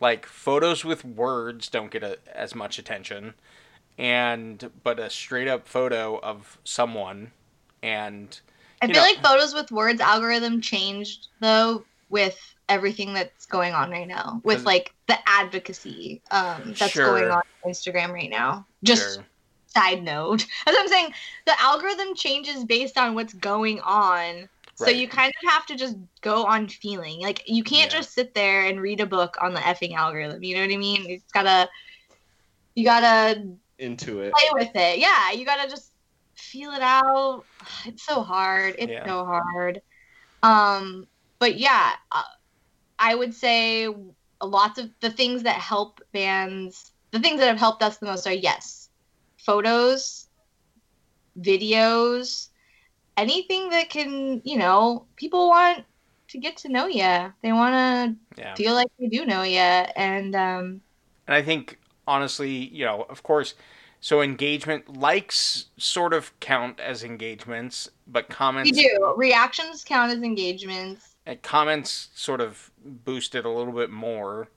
[0.00, 3.34] Like photos with words don't get a, as much attention,
[3.98, 7.32] and but a straight up photo of someone,
[7.82, 8.40] and
[8.82, 12.38] I feel know- like photos with words algorithm changed though with
[12.68, 17.06] everything that's going on right now with like the advocacy um, that's Sure.
[17.06, 18.66] going on on Instagram right now.
[18.84, 19.24] Just Sure.
[19.66, 20.42] side note.
[20.66, 21.12] As I'm saying,
[21.46, 24.48] the algorithm changes based on what's going on.
[24.76, 27.20] So you kind of have to just go on feeling.
[27.20, 27.98] Like you can't Yeah.
[27.98, 30.42] just sit there and read a book on the effing algorithm.
[30.42, 31.04] You know what I mean?
[31.10, 31.68] It's gotta
[32.74, 33.46] you gotta
[33.78, 34.32] Into it.
[34.32, 34.98] play with it.
[34.98, 35.89] Yeah, you gotta just
[36.50, 37.46] feel it out.
[37.86, 38.76] It's so hard.
[38.78, 39.04] It's Yeah.
[39.06, 39.80] so hard.
[40.42, 41.06] Um,
[41.40, 42.22] but yeah, uh,
[42.98, 43.88] I would say
[44.42, 48.26] lots of the things that help bands, the things that have helped us the most
[48.26, 48.90] are yes,
[49.38, 50.28] photos,
[51.38, 52.48] videos,
[53.16, 55.84] anything that can, you know, people want
[56.30, 57.32] to get to know you.
[57.42, 58.54] They want Yeah.
[58.56, 60.82] to feel like they do know you, and um,
[61.26, 63.54] And I think honestly, you know, of course,
[64.00, 70.22] so engagement likes sort of count as engagements, but we comments do reactions count as
[70.22, 71.16] engagements.
[71.26, 74.48] and comments sort of boost it a little bit more.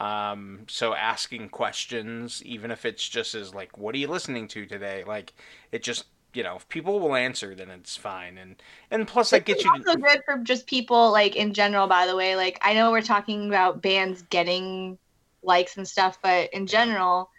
[0.00, 4.66] Um, so asking questions, even if it's just as like, "What are you listening to
[4.66, 5.34] today?" Like,
[5.72, 8.38] it just you know, if people will answer, then it's fine.
[8.38, 8.56] And
[8.90, 9.70] and plus, that gets you.
[9.70, 11.86] also good for just people like in general.
[11.86, 14.98] By the way, like I know we're talking about bands getting
[15.42, 17.30] likes and stuff, but in general,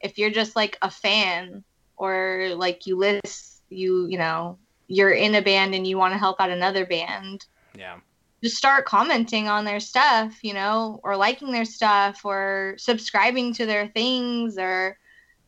[0.00, 1.64] if you're just like a fan
[1.96, 6.18] or like you list, you you know, you're in a band and you want to
[6.18, 7.44] help out another band,
[7.76, 7.98] Yeah,
[8.42, 13.66] just start commenting on their stuff, you know, or liking their stuff or subscribing to
[13.66, 14.96] their things or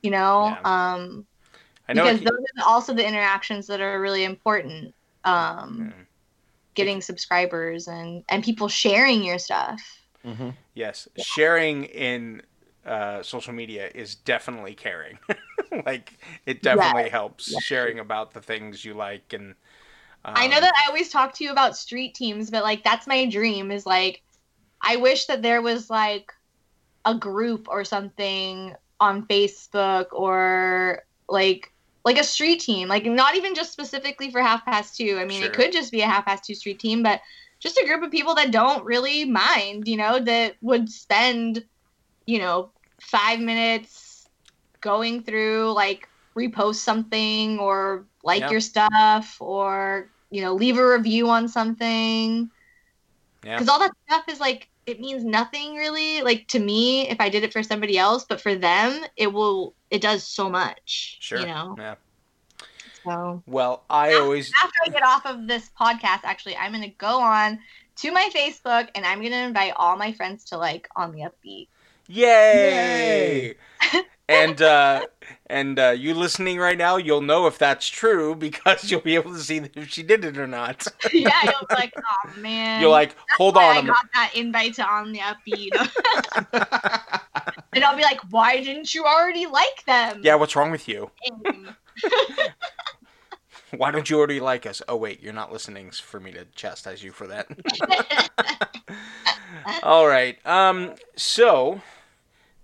[0.02, 1.26] you know, um
[1.88, 2.04] I know.
[2.04, 4.94] because it- those are also the interactions that are really important.
[5.24, 6.06] Um, Mm.
[6.74, 9.82] getting subscribers and and people sharing your stuff.
[10.24, 10.50] Mm-hmm.
[10.74, 12.42] Yes, sharing in
[12.86, 15.18] uh, social media is definitely caring.
[15.86, 19.54] like it definitely helps sharing about the things you like and.
[20.22, 23.06] Um, I know that I always talk to you about street teams, but like that's
[23.06, 24.22] my dream is like
[24.82, 26.32] I wish that there was like
[27.04, 31.72] a group or something on Facebook or like
[32.04, 35.18] like a street team, like not even just specifically for half past two.
[35.18, 35.50] I mean, Sure.
[35.50, 37.20] it could just be a half past two street team, but
[37.58, 41.64] just a group of people that don't really mind, you know, that would spend,
[42.26, 44.28] you know, five minutes
[44.80, 48.50] going through like repost something or like Yeah.
[48.50, 52.50] your stuff or you know, leave a review on something.
[53.44, 53.56] Yeah.
[53.56, 56.22] Because all that stuff is like it means nothing really.
[56.22, 59.74] Like to me, if I did it for somebody else, but for them, it will
[59.90, 61.18] it does so much.
[61.20, 61.40] Sure.
[61.40, 61.74] You know.
[61.78, 61.94] Yeah.
[63.04, 67.20] So Well, I always after I get off of this podcast, actually, I'm gonna go
[67.20, 67.58] on
[67.96, 71.68] to my Facebook and I'm gonna invite all my friends to like on the upbeat.
[72.12, 73.54] Yay!
[74.28, 75.06] and uh,
[75.46, 79.32] and uh, you listening right now, you'll know if that's true because you'll be able
[79.32, 80.86] to see if she did it or not.
[81.12, 82.80] yeah, you'll be like, oh man.
[82.80, 85.70] You're like, hold why on, I I'm- got that invite to on the upbeat.
[87.72, 90.20] and I'll be like, why didn't you already like them?
[90.24, 91.12] yeah, what's wrong with you?
[93.76, 94.82] Why don't you already like us?
[94.88, 97.46] Oh wait, you're not listening for me to chastise you for that.
[99.84, 100.44] All right.
[100.44, 100.94] Um.
[101.14, 101.80] So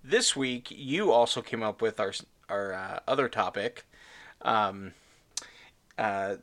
[0.09, 2.13] this week you also came up with our
[2.49, 3.85] our uh, other topic.
[4.43, 4.93] Um.
[5.99, 6.37] Uh.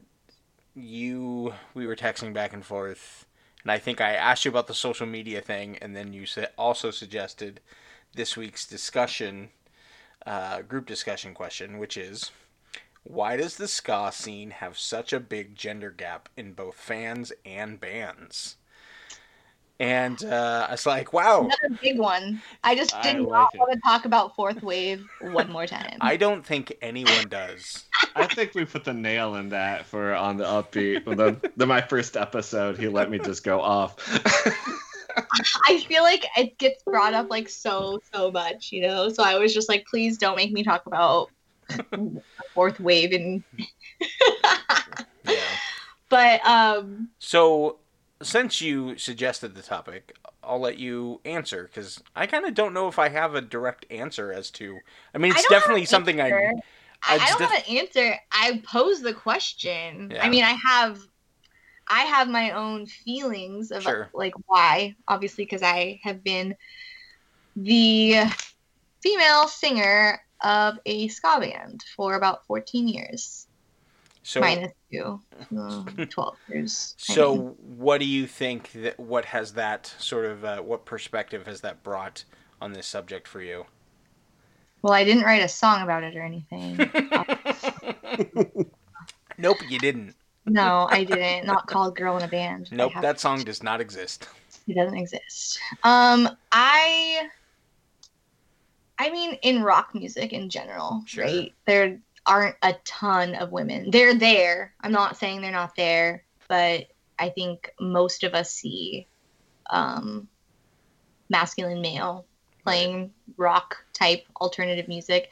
[0.76, 3.28] You we were texting back and forth,
[3.62, 6.26] and I think I asked you about the social media thing, and then you
[6.58, 7.62] also suggested
[8.16, 9.50] this week's discussion,
[10.26, 12.32] uh, group discussion question, which is.
[13.06, 17.80] Why does the ska scene have such a big gender gap in both fans and
[17.80, 18.56] bands?
[19.80, 22.42] And uh, I was like, wow, Another big one.
[22.64, 23.58] I just I did like not it.
[23.60, 25.98] want to talk about fourth wave one more time.
[26.00, 27.84] I don't think anyone does.
[28.16, 31.04] I think we put the nail in that for on the upbeat.
[31.06, 33.96] the, the my first episode, he let me just go off.
[35.68, 39.10] I feel like it gets brought up like so so much, you know.
[39.10, 41.30] So I was just like, please don't make me talk about
[42.54, 43.44] fourth wave and.
[45.26, 45.40] Yeah.
[46.10, 47.78] But um, So,
[48.24, 52.88] since you suggested the topic, I'll let you answer because I kind of don't know
[52.88, 54.80] if I have a direct answer as to.
[55.14, 56.30] I mean, I it's have definitely something I.
[56.32, 56.52] I,
[57.06, 58.16] I I don't have an answer.
[58.32, 60.12] I pose the question.
[60.12, 60.24] Yeah.
[60.26, 61.00] I mean, I have,
[61.88, 64.10] I have my own feelings of Sure.
[64.14, 64.96] like why.
[65.08, 66.56] Obviously, because I have been
[67.56, 68.24] the
[69.02, 73.48] female singer of a ska band for about 14 years,
[74.26, 75.20] So, minus two,
[75.58, 76.96] uh, 12 years.
[76.98, 78.98] So what do you think that?
[79.00, 80.46] What has that sort of?
[80.46, 82.24] Uh, what perspective has that brought
[82.62, 83.66] on this subject for you?
[84.82, 86.78] well, I didn't write a song about it or anything.
[89.38, 90.16] nope, you didn't.
[90.46, 91.46] no, I didn't.
[91.46, 94.28] Not called "Girl in a Band." Nope, that song does not exist.
[94.68, 95.60] It doesn't exist.
[95.84, 97.28] Um, I,
[98.98, 101.26] I mean, in rock music in general, Sure.
[101.26, 101.54] right?
[101.66, 103.92] There aren't a ton of women.
[103.92, 104.74] They're there.
[104.82, 106.88] I'm not saying they're not there, but
[107.20, 109.08] I think most of us see,
[109.70, 110.28] um,
[111.30, 112.26] masculine male
[112.64, 115.30] playing rock type alternative music.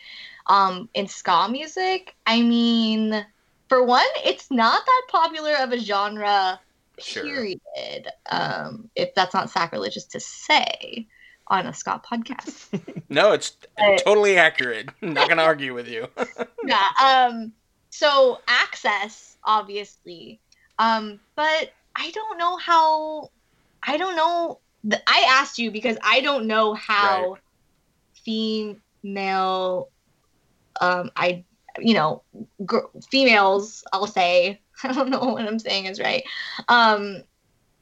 [0.48, 3.26] Um, in ska music, I mean,
[3.70, 6.60] for one, it's not that popular of a genre
[7.00, 7.24] Sure.
[7.24, 8.08] period.
[8.30, 11.08] Um, if that's not sacrilegious to say
[11.52, 12.68] on a ska podcast.
[13.10, 14.90] No, it's But- totally accurate.
[15.02, 16.08] I'm not gonna argue with you.
[16.66, 16.88] yeah.
[17.04, 17.52] Um,
[17.90, 20.40] so access, obviously.
[20.80, 23.30] Um, but I don't know how.
[23.84, 24.60] I don't know.
[25.06, 27.38] I asked you because I don't know how
[28.14, 29.90] female.
[30.80, 31.44] Um, I,
[31.80, 32.24] you know,
[32.66, 33.84] gr- females.
[33.92, 34.60] I'll say.
[34.84, 36.24] I don't know what I'm saying is right.
[36.70, 37.24] Um,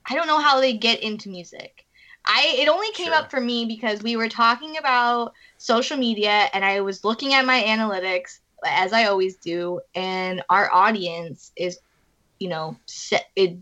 [0.09, 1.86] I don't know how they get into music.
[2.30, 3.13] I it only came Sure.
[3.13, 7.45] up for me because we were talking about social media and I was looking at
[7.45, 11.80] my analytics as I always do and our audience is
[12.39, 12.80] you know
[13.36, 13.59] it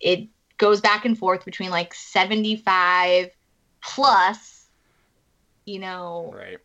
[0.00, 3.30] it goes back and forth between like 75
[3.84, 4.68] plus
[5.66, 6.58] you know right.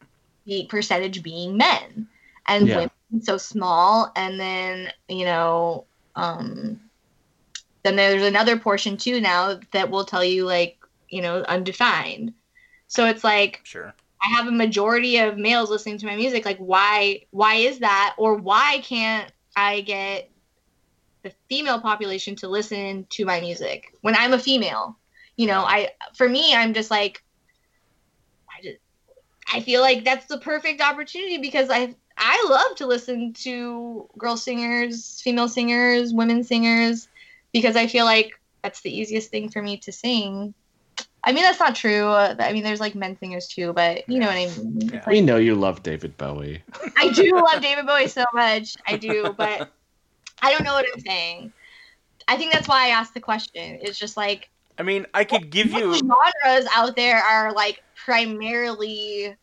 [0.45, 2.07] the percentage being men
[2.47, 2.75] and Yeah.
[2.75, 2.91] women
[3.21, 6.81] so small and then you know um
[7.83, 10.77] then there's another portion too now that will tell you like
[11.09, 12.33] you know undefined.
[12.87, 13.93] So it's like Sure.
[14.21, 16.45] i have a majority of males listening to my music.
[16.45, 18.15] Like why why is that?
[18.17, 20.29] Or why can't i get
[21.23, 24.97] the female population to listen to my music when i'm a female?
[25.37, 27.23] You know i for me i'm just like
[28.49, 28.79] i just
[29.53, 34.37] i feel like that's the perfect opportunity because i i love to listen to girl
[34.37, 37.07] singers female singers women singers
[37.53, 38.31] because i feel like
[38.63, 40.53] that's the easiest thing for me to sing
[41.27, 44.17] i mean that's not true Uh, i mean there's like men singers too but you
[44.19, 44.97] know what i mean It's Yeah.
[44.99, 46.63] like- we know you love David Bowie.
[46.97, 48.75] I do love David Bowie so much.
[48.87, 49.69] I do, but
[50.41, 51.51] I don't know what I'm saying.
[52.27, 53.79] I think that's why I asked the question.
[53.81, 54.49] It's just like
[54.79, 55.93] I mean, I could give what you.
[55.95, 59.35] genres out there are like primarily,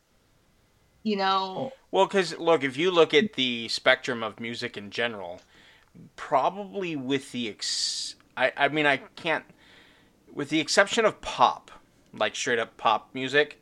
[1.03, 5.41] you know, Well, because look, if you look at the spectrum of music in general,
[6.15, 9.45] probably with the ex- I I mean I can't
[10.33, 11.71] with the exception of pop,
[12.17, 13.61] like straight up pop music,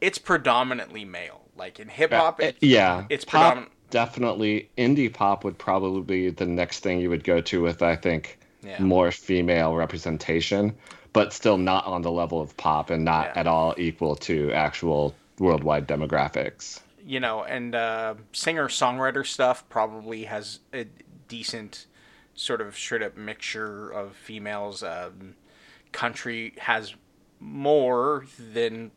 [0.00, 1.40] it's predominantly male.
[1.56, 3.42] Like in hip hop, Uh, it- yeah, it's pop.
[3.42, 7.80] predominant- Definitely, indie pop would probably be the next thing you would go to with.
[7.82, 8.82] I think Yeah.
[8.82, 10.74] more female representation,
[11.12, 13.40] but still not on the level of pop and not Yeah.
[13.40, 16.80] at all equal to actual worldwide demographics.
[17.06, 20.86] you know, and uh, singer songwriter stuff probably has a
[21.28, 21.84] decent
[22.34, 24.82] sort of straight up mixture of females.
[24.82, 25.34] Um,
[25.92, 26.94] country has
[27.40, 28.90] more than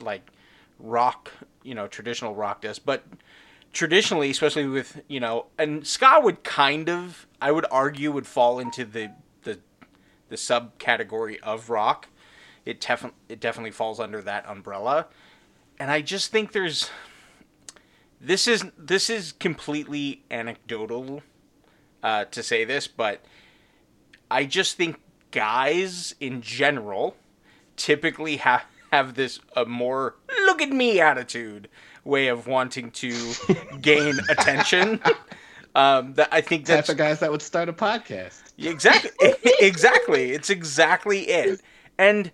[0.00, 0.30] like
[0.78, 1.32] rock,
[1.62, 3.04] you know, traditional rock does, but
[3.72, 8.58] traditionally, especially with you know, and ska would kind of, I would argue, would fall
[8.58, 9.12] into the
[9.42, 9.58] the
[10.28, 12.08] the subcategory of rock.
[12.64, 15.06] It definitely it definitely falls under that umbrella,
[15.78, 16.90] and I just think there's
[18.20, 21.22] this is this is completely anecdotal
[22.02, 23.24] uh, to say this, but
[24.30, 27.16] I just think guys in general
[27.76, 31.68] typically have have this a more look at me attitude
[32.04, 33.12] way of wanting to
[33.80, 35.00] gain attention.
[35.74, 38.40] Um, that I think Type that's of guys that would start a podcast.
[38.58, 39.10] Exactly.
[39.60, 40.30] exactly.
[40.30, 41.60] It's exactly it.
[41.98, 42.30] And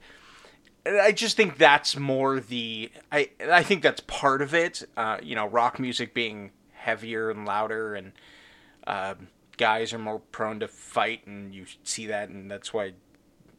[0.87, 4.83] I just think that's more the I I think that's part of it.
[4.97, 8.13] Uh, you know, rock music being heavier and louder, and
[8.87, 12.93] um, guys are more prone to fight, and you see that, and that's why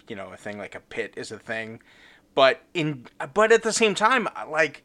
[0.08, 1.82] you know a thing like a pit is a thing.
[2.36, 4.84] But in but at the same time, like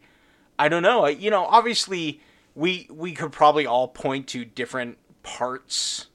[0.58, 1.06] I don't know.
[1.06, 2.20] You know, obviously
[2.54, 6.06] we we could probably all point to different parts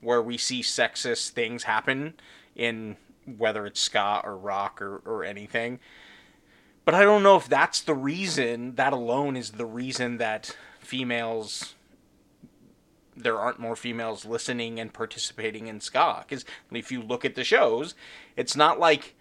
[0.00, 2.14] where we see sexist things happen
[2.54, 2.96] in
[3.38, 5.80] whether it's ska or rock or, or anything.
[6.84, 11.75] But I don't know if that's the reason, that alone is the reason that females
[13.16, 17.44] there aren't more females listening and participating in ska because if you look at the
[17.44, 17.94] shows,
[18.36, 19.14] it's not like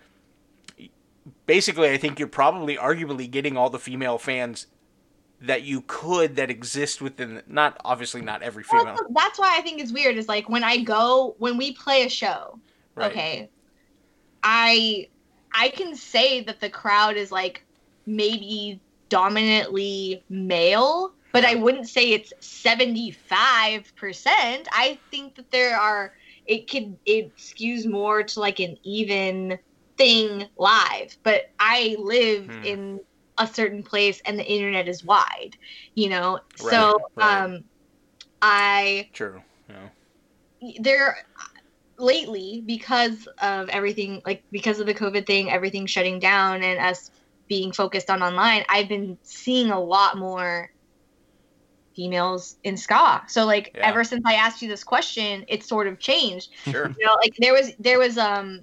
[1.46, 4.68] basically I think you're probably arguably getting all the female fans
[5.42, 9.62] that you could that exist within not obviously not every female that's- that's why I
[9.62, 10.18] think it's weird.
[10.18, 12.60] Is like when I go when we play a show.
[12.96, 13.12] Right.
[13.12, 13.50] Okay,
[14.44, 15.08] I
[15.54, 17.64] I can say that the crowd is like
[18.06, 18.80] maybe
[19.10, 24.70] dominantly male, but I wouldn't say it's seventy five percent.
[24.74, 26.14] I think that there are
[26.48, 29.60] it could it skews more to like an even
[29.98, 31.18] thing live.
[31.24, 32.64] But I live Hmm.
[32.64, 33.02] in
[33.40, 35.52] a certain place and the internet is wide,
[35.96, 36.40] you know.
[36.58, 37.46] so right.
[37.46, 37.66] um
[38.42, 39.92] I true know.
[40.80, 41.18] there
[41.98, 47.10] lately because of everything like because of the covid thing everything shutting down and us
[47.50, 50.70] being focused on online i've been seeing a lot more
[51.96, 53.88] females in ska so like Yeah.
[53.88, 56.94] ever since i asked you this question it's sort of changed Sure.
[56.98, 58.62] you know like there was there was um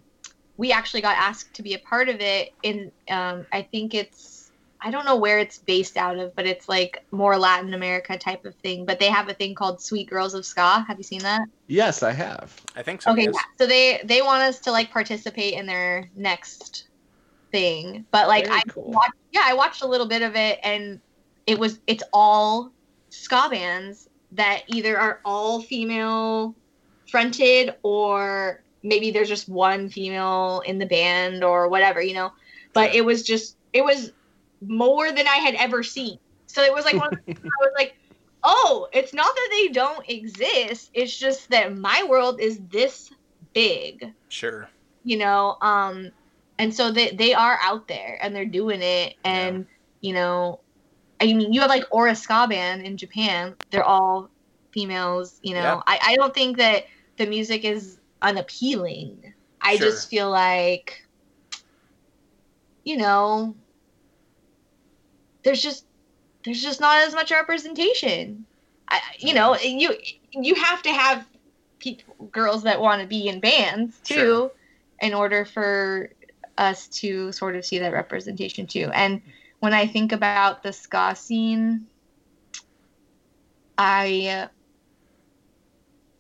[0.56, 4.50] we actually got asked to be a part of it in um i think it's
[4.82, 8.44] i don't know where it's based out of but it's like more latin america type
[8.44, 11.20] of thing but they have a thing called sweet girls of ska have you seen
[11.22, 12.54] that Yes, I have.
[12.76, 13.12] I think so.
[13.12, 13.34] okay yes.
[13.34, 13.40] yeah.
[13.58, 16.88] so they they want us to like participate in their next
[17.50, 18.90] thing but like Very i cool.
[18.90, 21.00] watched yeah i watched a little bit of it and
[21.46, 22.72] it was it's all
[23.12, 26.54] ska bands that either are all female
[27.10, 32.32] fronted or maybe there's just one female in the band or whatever you know?
[32.72, 34.12] But it was just it was
[34.66, 36.18] more than i had ever seen.
[36.46, 37.96] So it was like one of the things i was like
[38.44, 40.90] oh it's not that they don't exist.
[40.94, 43.12] It's just that my world is this
[43.52, 44.10] big.
[44.28, 44.68] Sure.
[45.04, 46.10] you know um
[46.58, 49.16] and so they they are out there and they're doing it.
[49.22, 49.66] And
[50.00, 50.60] you know
[51.22, 54.28] i mean you have like Oreskaband in japan they're all
[54.72, 55.80] females you know Yeah.
[55.86, 59.86] I, I don't think that the music is unappealing i Sure.
[59.86, 61.06] just feel like
[62.84, 63.54] you know
[65.44, 65.84] there's just
[66.44, 68.44] there's just not as much representation
[68.88, 69.78] I, you know mm-hmm.
[69.78, 69.96] you
[70.32, 71.26] you have to have
[71.78, 74.52] people girls that want to be in bands too Sure.
[75.00, 76.10] in order for
[76.58, 79.20] us to sort of see that representation too and
[79.62, 81.86] when i think about the ska scene
[83.78, 84.48] i uh,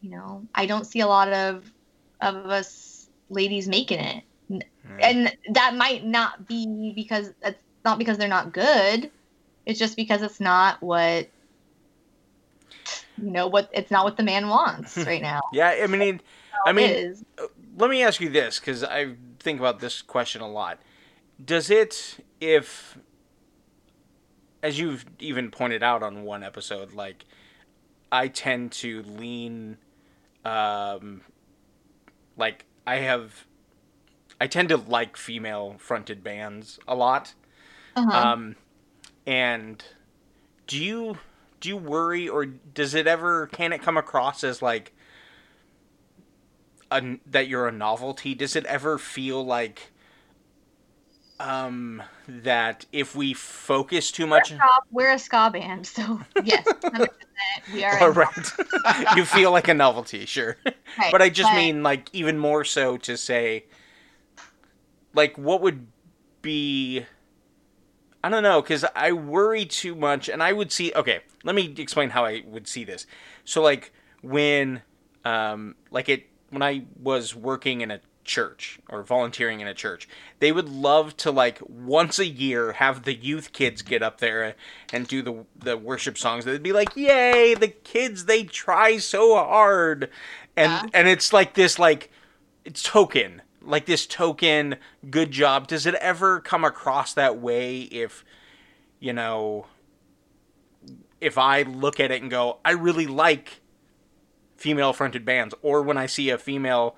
[0.00, 1.70] you know i don't see a lot of
[2.20, 4.98] of us ladies making it Hmm.
[5.00, 9.10] and that might not be because that's not because they're not good
[9.66, 11.28] it's just because it's not what
[13.16, 16.20] you know what it's not what the man wants right now Yeah, I mean, it-
[16.66, 17.24] I mean, is.
[17.76, 20.78] let me ask you this because I think about this question a lot.
[21.44, 22.98] Does it, if,
[24.62, 27.24] as you've even pointed out on one episode, like
[28.10, 29.78] I tend to lean
[30.44, 31.22] um,
[32.36, 33.46] like I have,
[34.40, 37.34] I tend to like female fronted bands a lot.
[37.94, 38.10] Uh-huh.
[38.10, 38.56] Um,
[39.26, 39.84] and
[40.66, 41.18] do you
[41.60, 44.92] do you worry or does it ever can it come across as like
[46.90, 48.34] a, that you're a novelty?
[48.34, 49.91] Does it ever feel like
[51.42, 57.08] um that if we focus too much ska, we're a ska band, so yes, 100%,
[57.74, 57.98] we are.
[57.98, 58.52] All right.
[59.16, 60.56] you feel like a novelty, sure.
[60.64, 63.64] right, But I just mean like even more so to say
[65.14, 65.86] like what would
[66.40, 67.04] be
[68.24, 71.74] I don't know cuz I worry too much and I would see okay, let me
[71.76, 73.06] explain how I would see this.
[73.44, 74.82] So like when
[75.24, 80.08] um like it when I was working in a church or volunteering in a church,
[80.38, 84.54] they would love to like once a year have the youth kids get up there
[84.92, 86.44] and do the the worship songs.
[86.44, 90.10] They'd be like, "Yay, the kids they try so hard."
[90.56, 90.86] And Yeah.
[90.94, 92.10] and it's like this like
[92.64, 94.76] it's token, like this token
[95.10, 95.66] good job.
[95.66, 98.24] Does it ever come across that way if
[99.00, 99.66] you know
[101.20, 103.60] if I look at it and go, I really like
[104.56, 106.96] female fronted bands or when I see a female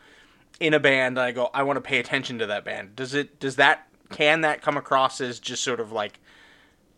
[0.60, 2.96] in a band I go, I want to pay attention to that band.
[2.96, 6.20] Does it does that can that come across as just sort of like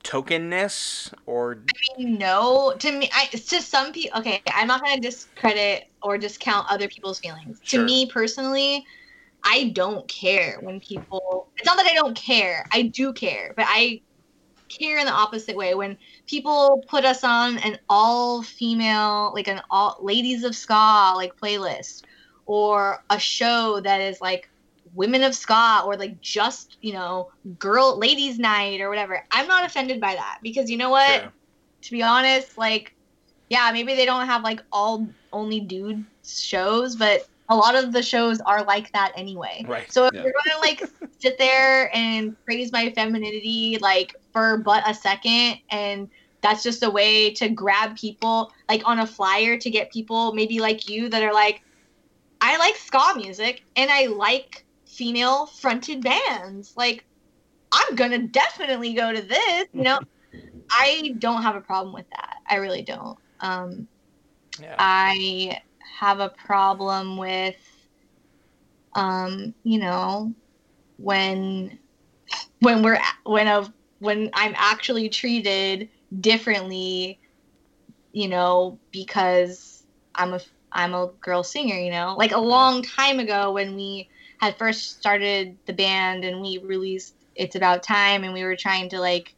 [0.02, 4.80] tokenness or I mean, no to me I, it's just some people okay i'm not
[4.80, 7.80] going to discredit or discount other people's feelings Sure.
[7.80, 8.84] to me personally
[9.42, 13.64] i don't care when people it's not that i don't care i do care but
[13.68, 14.00] i
[14.68, 15.98] care in the opposite way when
[16.28, 22.02] people put us on an all female like an all ladies of ska like playlist
[22.46, 24.48] or a show that is like
[24.94, 27.28] women of ska or like just you know
[27.58, 31.32] girl ladies night or whatever i'm not offended by that because you know what Sure.
[31.82, 32.92] to be honest, like,
[33.48, 38.02] yeah, maybe they don't have like all only dude shows, but a lot of the
[38.02, 39.64] shows are like that anyway.
[39.68, 39.90] Right.
[39.92, 40.22] So if Yeah.
[40.24, 40.82] you're gonna like
[41.20, 46.08] sit there and praise my femininity like for but a second and
[46.42, 50.60] that's just a way to grab people like on a flyer to get people maybe
[50.60, 51.62] like you that are like like
[52.96, 56.74] ska music and I like female fronted bands.
[56.76, 57.04] Like
[57.72, 60.00] I'm gonna definitely go to this, you know.
[60.70, 62.36] I don't have a problem with that.
[62.48, 63.18] I really don't.
[63.40, 63.88] Um,
[64.60, 64.74] yeah.
[64.78, 65.60] I
[65.98, 67.56] have a problem with,
[68.94, 70.34] um, you know,
[70.96, 71.78] when
[72.60, 75.88] when we're when a when I'm actually treated
[76.20, 77.20] differently,
[78.12, 79.84] you know, because
[80.14, 80.40] I'm a
[80.76, 84.10] I'm a girl singer, you know, like a long time ago when we
[84.40, 88.90] had first started the band and we released "It's About Time" and we were trying
[88.90, 89.34] to like,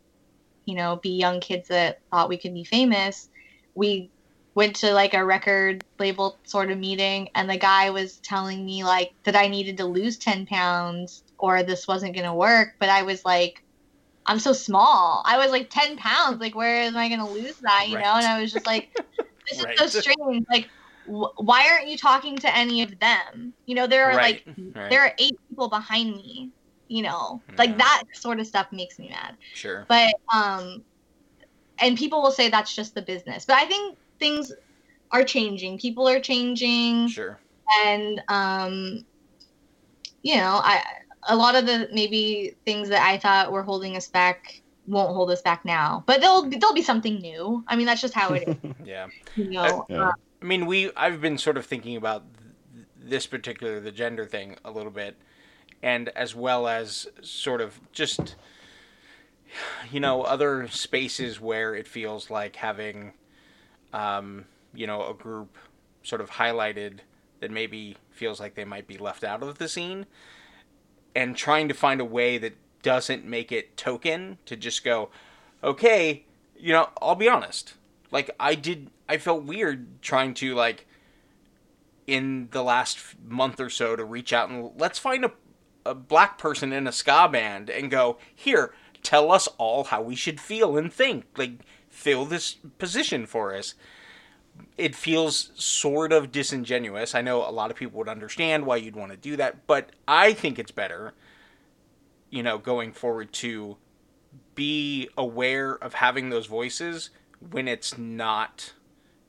[0.67, 3.29] you know, be young kids that thought we could be famous.
[3.75, 4.13] We
[4.55, 8.85] went to like a record label sort of meeting and the guy was telling me
[8.85, 12.71] like that I needed to lose 10 pounds or this wasn't going to work.
[12.81, 13.55] But I was like,
[14.27, 15.23] I'm so small.
[15.27, 16.41] I was like 10 pounds.
[16.41, 17.89] Like, where am I going to lose that?
[17.89, 18.05] You know?
[18.17, 18.91] And I was just like,
[19.51, 19.79] this Right.
[19.81, 20.45] is so strange.
[20.51, 20.71] Like,
[21.09, 23.55] why aren't you talking to any of them?
[23.67, 24.91] You know, there are Right, like, right.
[24.91, 26.51] there are eight people behind me.
[26.89, 27.55] You know, Yeah.
[27.59, 29.85] like that sort of stuff makes me mad Sure.
[29.89, 30.85] but um
[31.81, 34.51] and people will say that's just the business but i think things
[35.13, 37.39] are changing people are changing Sure.
[37.85, 39.05] and um
[40.23, 40.83] you know i
[41.29, 45.31] a lot of the maybe things that i thought were holding us back won't hold
[45.31, 48.33] us back now but there'll be, there'll be something new i mean that's just how
[48.33, 49.09] it is Yeah.
[49.37, 50.09] you know Yeah.
[50.09, 52.25] Uh, I mean, we I've been sort of thinking about
[52.75, 55.17] th- this particular the gender thing a little bit,
[55.83, 58.37] and as well as sort of just
[59.91, 63.13] you know other spaces where it feels like having
[63.93, 65.57] um, you know a group
[66.03, 66.99] sort of highlighted
[67.41, 70.07] that maybe feels like they might be left out of the scene,
[71.15, 75.11] and trying to find a way that doesn't make it token to just go,
[75.63, 76.25] okay,
[76.57, 77.75] you know, I'll be honest.
[78.11, 80.87] Like I did, I felt weird trying to like
[82.07, 85.33] in the last month or so to reach out and let's find a
[85.89, 88.75] a black person in a ska band and go here.
[89.03, 91.25] Tell us all how we should feel and think.
[91.37, 93.75] Like fill this position for us.
[94.77, 97.15] It feels sort of disingenuous.
[97.15, 99.91] I know a lot of people would understand why you'd want to do that, but
[100.07, 101.15] I think it's better,
[102.29, 103.77] you know, going forward to
[104.55, 107.11] be aware of having those voices
[107.41, 108.73] when it's not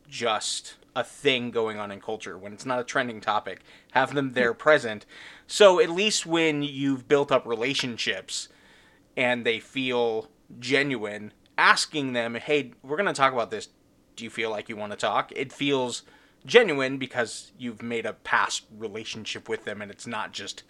[0.07, 3.62] just a thing going on in culture, when it's not a trending topic.
[3.91, 4.60] Have them there hmm.
[4.60, 5.05] present.
[5.47, 8.49] So at least when you've built up relationships
[9.16, 10.30] and they feel
[10.60, 13.70] genuine, asking them, hey, we're going to talk about this.
[14.16, 15.32] Do you feel like you want to talk?
[15.36, 16.03] It feels
[16.45, 20.64] genuine because you've made a past relationship with them and it's not just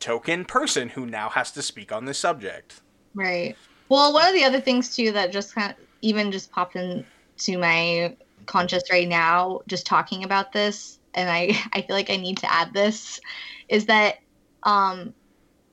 [0.00, 2.80] token person who now has to speak on this subject.
[3.14, 3.56] Right.
[3.88, 7.58] Well, one of the other things too that just kind of even just popped into
[7.58, 8.14] my
[8.46, 12.52] conscious right now, just talking about this, and I I feel like I need to
[12.52, 13.20] add this,
[13.68, 14.16] is that
[14.62, 15.14] um,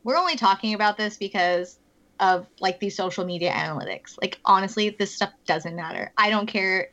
[0.04, 1.78] we're only talking about this because
[2.20, 4.18] of like these social media analytics.
[4.22, 6.12] Like honestly, this stuff doesn't matter.
[6.18, 6.90] I don't care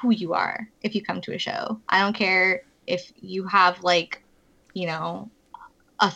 [0.00, 1.80] who you are if you come to a show.
[1.88, 4.22] I don't care if you have like,
[4.74, 5.30] you know,
[6.00, 6.12] a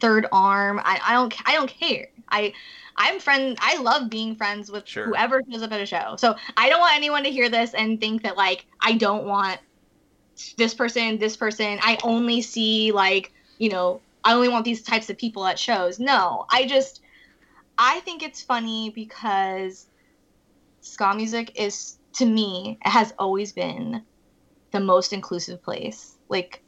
[0.00, 0.80] third arm.
[0.84, 2.08] I, I don't I don't care.
[2.30, 2.52] I
[2.96, 5.04] I'm friend I love being friends with Sure.
[5.06, 6.16] whoever shows up at a show.
[6.16, 9.60] So I don't want anyone to hear this and think that like I don't want
[10.58, 11.78] this person, this person.
[11.82, 15.98] I only see like, you know, I only want these types of people at shows.
[15.98, 17.00] No, I just
[17.78, 19.86] I think it's funny because
[20.80, 24.02] ska music is to me it has always been
[24.72, 26.16] the most inclusive place.
[26.28, 26.62] Like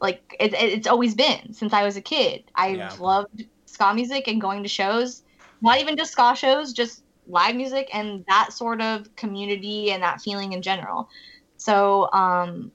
[0.00, 2.44] like it, it- it's always been since I was a kid.
[2.54, 2.92] I've Yeah.
[2.98, 3.44] loved
[3.76, 5.22] ska music and going to shows,
[5.60, 10.20] not even just ska shows, just live music and that sort of community and that
[10.22, 11.08] feeling in general.
[11.58, 12.72] So, um,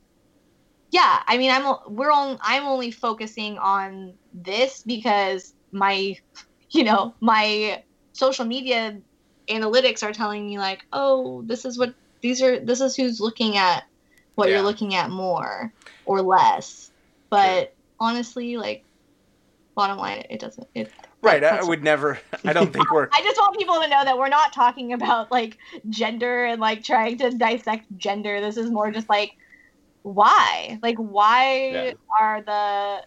[0.91, 2.37] yeah, I mean, I'm we're on.
[2.41, 6.15] I'm only focusing on this because my,
[6.71, 7.83] you know, my
[8.13, 8.99] social media
[9.49, 12.59] analytics are telling me like, oh, this is what these are.
[12.59, 13.83] This is who's looking at
[14.35, 14.55] what Yeah.
[14.55, 15.73] you're looking at more
[16.05, 16.91] or less.
[17.29, 18.85] But honestly, like,
[19.75, 20.67] bottom line, it doesn't.
[20.75, 20.91] It,
[21.23, 21.43] Right.
[21.43, 22.19] I, I would never.
[22.45, 23.07] I don't think we're.
[23.13, 25.57] I just want people to know that we're not talking about like
[25.89, 28.41] gender and like trying to dissect gender.
[28.41, 29.31] This is more just like
[30.03, 30.79] why?
[30.81, 31.91] Like why Yeah.
[32.19, 33.03] are the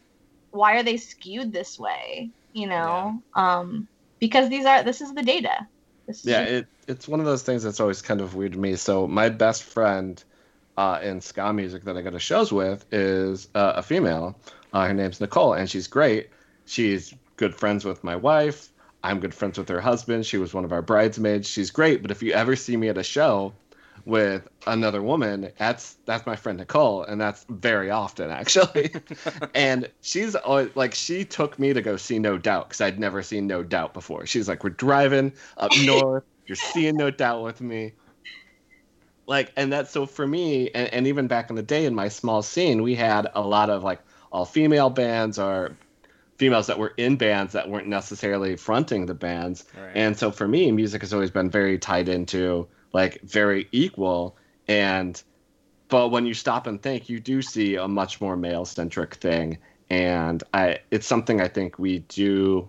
[0.50, 2.30] why are they skewed this way?
[2.52, 3.20] You know?
[3.34, 3.88] Um
[4.20, 5.66] because these are this is the data.
[6.06, 8.58] This is Yeah, it, it's one of those things that's always kind of weird to
[8.58, 8.76] me.
[8.76, 10.22] So my best friend
[10.76, 14.38] uh, in ska music that I go to shows with is uh, a female.
[14.72, 16.30] Uh, her name's Nicole, and she's great.
[16.66, 18.70] She's good friends with my wife.
[19.02, 20.24] I'm good friends with her husband.
[20.24, 21.46] She was one of our bridesmaids.
[21.48, 22.00] She's great.
[22.00, 23.52] But if you ever see me at a show
[24.06, 28.94] with another woman, that's that's my friend Nicole, and that's very often actually.
[29.54, 33.22] and she's always, like, she took me to go see No Doubt because I'd never
[33.22, 34.24] seen No Doubt before.
[34.24, 36.24] She's like, we're driving up north.
[36.46, 37.92] You're seeing No Doubt with me.
[39.26, 42.08] Like, and that's so for me, and, and even back in the day in my
[42.08, 44.00] small scene, we had a lot of like
[44.32, 45.76] all female bands or
[46.37, 49.64] females that were in bands that weren't necessarily fronting the bands.
[49.76, 49.93] Right.
[49.95, 54.37] And so for me, music has always been very tied into like very equal.
[54.66, 55.22] And
[55.89, 59.59] but when you stop and think, you do see a much more male centric thing.
[59.91, 62.68] And I it's something I think we do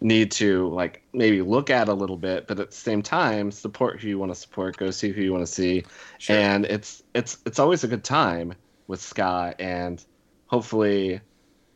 [0.00, 4.00] need to like maybe look at a little bit, but at the same time, support
[4.00, 5.84] who you want to support, go see who you want to see.
[6.18, 6.36] Sure.
[6.36, 8.54] And it's it's it's always a good time
[8.86, 10.04] with ska and
[10.46, 11.20] hopefully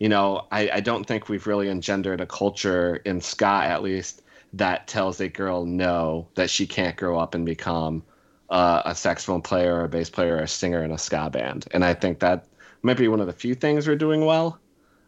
[0.00, 4.22] you know, I, I don't think we've really engendered a culture in ska, at least,
[4.54, 8.02] that tells a girl no, that she can't grow up and become
[8.48, 11.66] uh, a saxophone player or a bass player or a singer in a ska band.
[11.72, 12.46] And I think that
[12.82, 14.58] might be one of the few things we're doing well.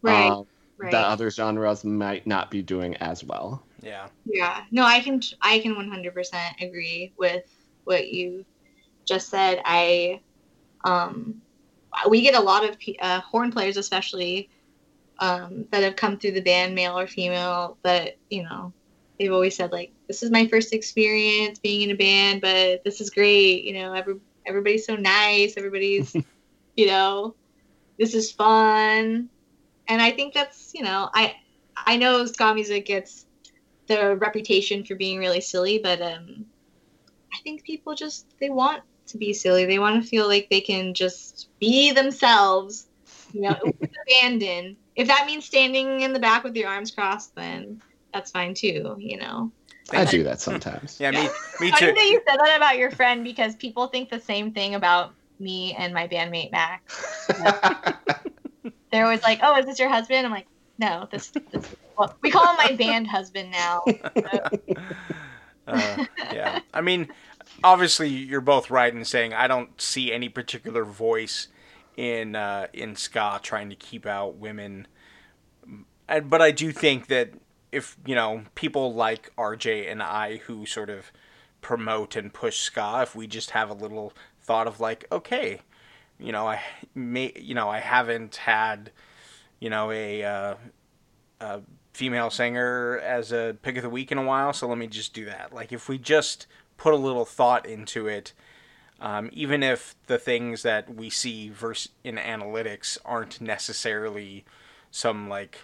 [0.03, 0.29] right.
[0.29, 0.45] um,
[0.77, 0.91] right.
[0.91, 3.63] That other genres might not be doing as well.
[3.81, 4.07] Yeah.
[4.25, 4.63] Yeah.
[4.71, 7.43] No, I can I can 100% agree with
[7.83, 8.45] what you
[9.05, 9.59] just said.
[9.65, 10.21] I
[10.85, 11.41] um
[12.09, 14.49] we get a lot of uh, horn players especially
[15.23, 18.73] um that have come through the band male or female that, you know,
[19.17, 22.99] they've always said like this is my first experience being in a band, but this
[22.99, 24.15] is great, you know, every
[24.45, 26.13] everybody's so nice, everybody's
[26.75, 27.35] you know,
[27.97, 29.29] this is fun.
[29.87, 31.35] And I think that's, you know, I
[31.77, 33.25] I know ska music gets
[33.87, 36.45] the reputation for being really silly, but um,
[37.33, 39.65] I think people just they want to be silly.
[39.65, 42.87] They want to feel like they can just be themselves,
[43.33, 43.59] you know,
[44.07, 44.75] abandon.
[44.95, 47.81] If that means standing in the back with your arms crossed, then
[48.13, 48.95] that's fine too.
[48.99, 49.51] You know.
[49.91, 50.97] I do that sometimes.
[50.99, 51.11] Yeah.
[51.11, 51.29] Me.
[51.59, 51.93] Me Funny too.
[51.93, 55.75] that you said that about your friend because people think the same thing about me
[55.77, 57.27] and my bandmate Max.
[58.91, 62.31] They're always like, "Oh, is this your husband?" I'm like, "No, this." this well, we
[62.31, 63.83] call him my band husband now.
[65.65, 66.59] Uh, yeah.
[66.73, 67.07] I mean,
[67.63, 71.47] obviously, you're both right in saying I don't see any particular voice
[71.97, 74.87] in uh, in ska trying to keep out women.
[76.07, 77.31] But I do think that
[77.71, 81.11] if you know people like RJ and I who sort of
[81.61, 85.61] promote and push ska, if we just have a little thought of like, okay,
[86.19, 86.61] you know, I
[86.93, 88.91] may, you know, I haven't had,
[89.59, 90.55] you know, a, uh,
[91.39, 91.61] a
[91.93, 95.13] female singer as a pick of the week in a while, so let me just
[95.13, 95.53] do that.
[95.53, 96.45] Like if we just
[96.77, 98.33] put a little thought into it,
[99.03, 104.45] um, even if the things that we see verse in analytics aren't necessarily
[104.91, 105.59] some like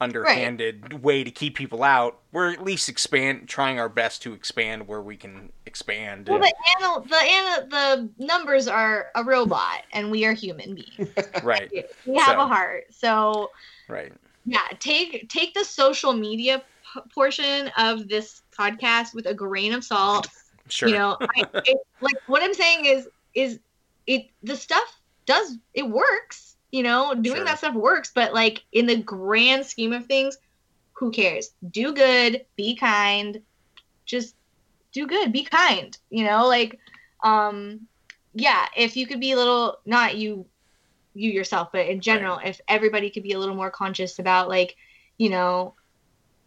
[0.00, 4.88] underhanded way to keep people out, we're at least expand trying our best to expand
[4.88, 6.28] where we can expand.
[6.28, 11.08] Well, the anal, the ana, the numbers are a robot, and we are human beings.
[11.44, 11.70] right,
[12.06, 13.50] We have So- a heart, so
[13.88, 14.12] right,
[14.44, 14.66] yeah.
[14.80, 16.62] Take take the social media
[16.94, 20.26] p- portion of this podcast with a grain of salt.
[20.68, 20.88] Sure.
[20.88, 23.58] You know, I, it, like what I'm saying is is
[24.06, 26.56] it the stuff does it works.
[26.70, 27.44] You know, doing Sure.
[27.44, 30.38] that stuff works, but like in the grand scheme of things,
[30.94, 31.50] who cares?
[31.70, 33.42] Do good, be kind,
[34.06, 34.34] just
[34.92, 35.96] do good, be kind.
[36.08, 36.78] You know, like
[37.22, 37.86] um
[38.34, 40.46] yeah, if you could be a little not you
[41.14, 44.76] you yourself, but in general, if everybody could be a little more conscious about like,
[45.18, 45.74] you know,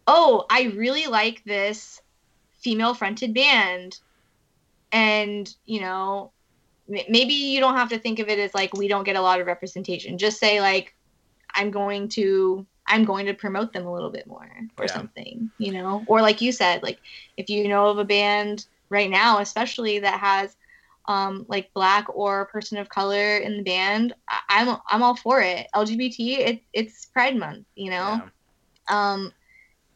[0.07, 2.01] oh, I really like this
[2.65, 3.99] female fronted band.
[4.91, 6.33] And you know
[6.89, 9.21] m- maybe you don't have to think of it as like we don't get a
[9.21, 10.17] lot of representation.
[10.17, 10.93] Just say like
[11.57, 14.93] i'm going to i'm going to promote them a little bit more or Yeah.
[14.93, 16.03] something you know?
[16.07, 16.99] Or like you said like
[17.37, 20.55] if you know of a band right now especially that has
[21.07, 25.41] um like black or person of color in the band I- i'm i'm all for
[25.41, 25.67] it.
[25.73, 28.21] Lgbt it, it's pride month you know?
[28.21, 29.13] Yeah.
[29.13, 29.31] um,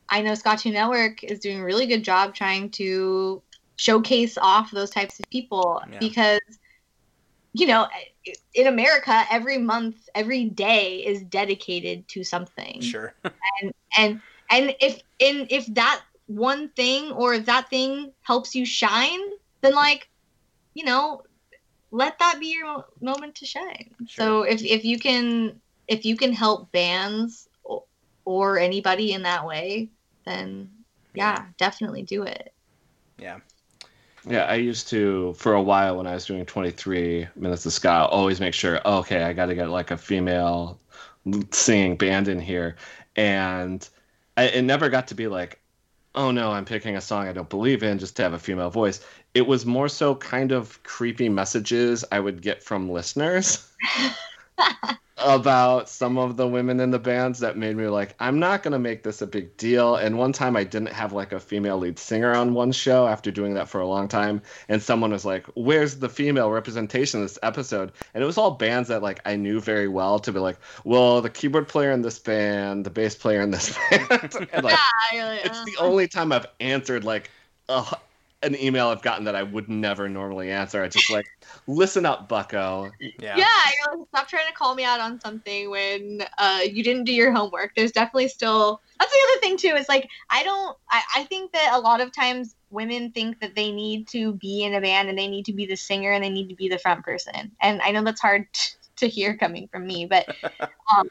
[0.10, 3.42] I know Scotty Network is doing a really good job trying to
[3.76, 6.00] showcase off those types of people Yeah.
[6.00, 6.42] because,
[7.54, 7.88] you know,
[8.54, 13.14] in America, every month, every day is dedicated to something, Sure.
[13.62, 18.66] and and and if in if that one thing or if that thing helps you
[18.66, 19.20] shine,
[19.62, 20.10] then like,
[20.74, 21.24] you know,
[21.92, 23.96] let that be your moment to shine.
[24.08, 27.48] So if if you can if you can help bands
[28.26, 29.90] or anybody in that way,
[30.26, 30.70] then
[31.14, 32.54] yeah, definitely do it.
[33.18, 33.40] Yeah.
[34.28, 38.06] Yeah, I used to for a while when I was doing 23 minutes of ska,
[38.06, 40.80] always make sure, oh, okay, I got to get like a female
[41.52, 42.76] singing band in here,
[43.16, 43.88] and
[44.36, 45.62] I, it never got to be like,
[46.16, 48.70] oh no, I'm picking a song I don't believe in just to have a female
[48.70, 49.06] voice.
[49.34, 53.72] It was more so kind of creepy messages I would get from listeners
[55.24, 58.80] about some of the women in the bands that made me like, I'm not gonna
[58.80, 59.96] make this a big deal.
[59.96, 63.32] And one time I didn't have like a female lead singer on one show after
[63.32, 67.26] doing that for a long time, and someone was like, "Where's the female representation in
[67.26, 70.40] this episode?" And it was all bands that like I knew very well to be
[70.40, 74.64] like, "Well, the keyboard player in this band, the bass player in this band," and
[74.64, 74.80] like
[75.14, 77.30] it's the only time I've answered like
[77.68, 77.94] uh,
[78.42, 80.82] an email I've gotten that I would never normally answer.
[80.82, 81.26] I just like,
[81.68, 82.92] listen up, Bucko.
[83.00, 83.36] Yeah.
[83.36, 87.04] yeah, you're like, stop trying to call me out on something when uh, you didn't
[87.04, 87.76] do your homework.
[87.76, 89.76] There's definitely still that's the other thing too.
[89.76, 90.78] Is like I don't.
[90.90, 94.64] I, I think that a lot of times women think that they need to be
[94.64, 96.70] in a band and they need to be the singer and they need to be
[96.70, 97.52] the front person.
[97.62, 98.48] And I know that's hard
[98.98, 100.28] to hear coming from me, but
[100.96, 101.10] um,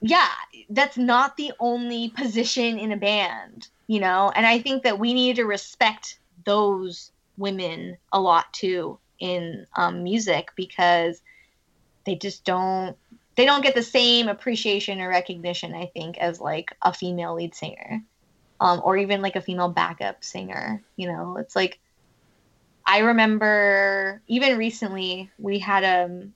[0.00, 0.28] yeah,
[0.70, 4.30] that's not the only position in a band, you know.
[4.36, 10.04] And I think that we need to respect those women a lot too in um,
[10.04, 11.20] music because
[12.06, 12.96] they just don't
[13.34, 17.54] they don't get the same appreciation or recognition i think as like a female lead
[17.54, 18.02] singer
[18.60, 21.78] um, or even like a female backup singer you know it's like
[22.86, 26.26] i remember even recently we had a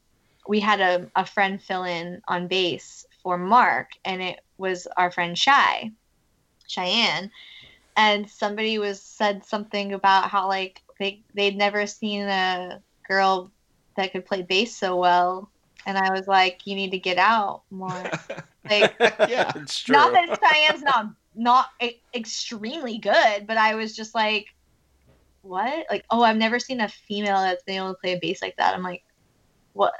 [0.47, 5.11] we had a, a friend fill in on bass for mark and it was our
[5.11, 5.91] friend shy
[6.67, 7.31] cheyenne
[7.97, 13.51] and somebody was said something about how like they they'd never seen a girl
[13.97, 15.51] that could play bass so well
[15.87, 18.11] and i was like you need to get out more.
[18.71, 19.53] Like yeah.
[19.57, 19.93] It's true.
[19.93, 24.47] not that cheyenne's not not e- extremely good but i was just like
[25.43, 25.87] what?
[25.91, 28.57] Like oh i've never seen a female that's been able to play a bass like
[28.57, 28.75] that.
[28.75, 29.05] I'm like
[29.75, 29.93] what?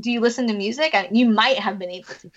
[0.00, 0.94] Do you listen to music?
[0.94, 2.30] I, you might have been able to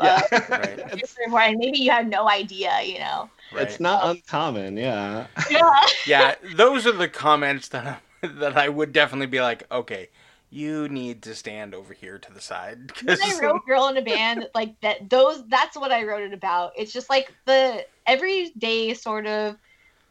[0.00, 0.38] hear uh, Yeah.
[0.50, 0.78] Right.
[0.92, 3.62] it's, and maybe you had no idea you know Right.
[3.64, 4.76] it's not uncommon.
[4.78, 5.26] Yeah.
[5.50, 5.70] yeah
[6.06, 10.08] yeah, those are the comments that that I would definitely be like, okay,
[10.48, 12.92] you need to stand over here to the side.
[12.94, 16.22] 'cause- when I wrote "Girl in a Band," like that, those that's what I wrote
[16.22, 16.72] it about.
[16.76, 19.56] It's just like the everyday sort of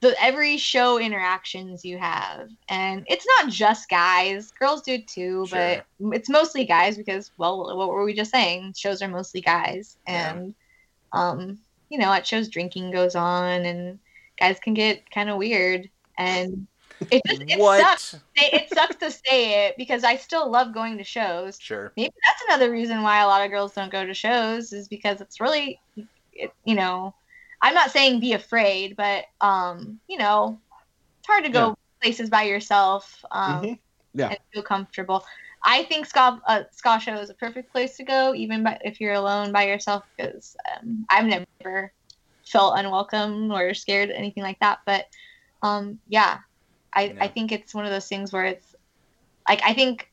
[0.01, 4.51] the every show interactions you have, and it's not just guys.
[4.59, 8.73] Girls do too, but it's mostly guys because, well, what were we just saying?
[8.75, 10.31] Shows are mostly guys, Yeah.
[10.33, 10.55] and
[11.13, 13.99] um, you know, at shows drinking goes on, and
[14.39, 16.67] guys can get kind of weird, and
[17.11, 18.15] it just it sucks.
[18.35, 21.91] It sucks to say it because I still love going to shows Sure.
[21.95, 25.21] maybe that's another reason why a lot of girls don't go to shows is because
[25.21, 25.79] it's really
[26.33, 27.13] it, you know
[27.61, 30.59] i'm not saying be afraid but um you know
[31.19, 33.79] it's hard to go places by yourself um, Mhm.
[34.13, 34.29] Yeah.
[34.29, 35.23] and feel comfortable.
[35.63, 38.99] I think ska uh, ska show is a perfect place to go, even by, if
[38.99, 41.93] you're alone by yourself, because um, I've never
[42.47, 44.79] felt unwelcome or scared anything like that.
[44.85, 45.05] But
[45.61, 46.39] um, yeah,
[46.93, 47.23] I Yeah.
[47.23, 48.75] I think it's one of those things where it's
[49.47, 50.09] like I think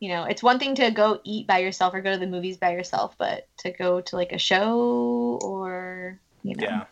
[0.00, 2.58] you know it's one thing to go eat by yourself or go to the movies
[2.58, 6.84] by yourself, but to go to like a show or you know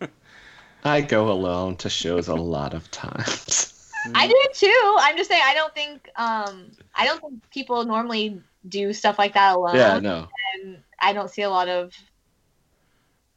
[0.00, 0.08] Yeah.
[0.84, 3.92] I go alone to shows a lot of times.
[4.14, 4.96] I do too.
[5.00, 9.34] I'm just saying I don't think um I don't think people normally do stuff like
[9.34, 9.76] that alone.
[9.76, 10.28] yeah, no.
[10.54, 11.92] And I don't see a lot of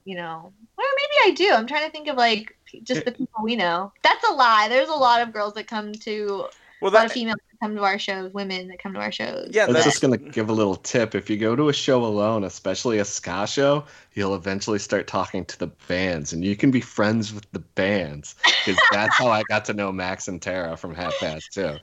[0.05, 1.53] you know well maybe I do.
[1.53, 3.91] I'm trying to think of like just the people we know.
[4.03, 4.67] That's a lie.
[4.69, 6.45] There's a lot of girls that come to
[6.81, 8.99] Well, a lot of that females that come to our shows, women that come to
[8.99, 9.49] our shows.
[9.53, 11.15] Yeah, I was that's- just gonna give a little tip.
[11.15, 13.85] If you go to a show alone, especially a ska show,
[14.15, 18.35] you'll eventually start talking to the bands, and you can be friends with the bands.
[18.65, 21.75] Because that's how I got to know Max and Tara from Half Past Two.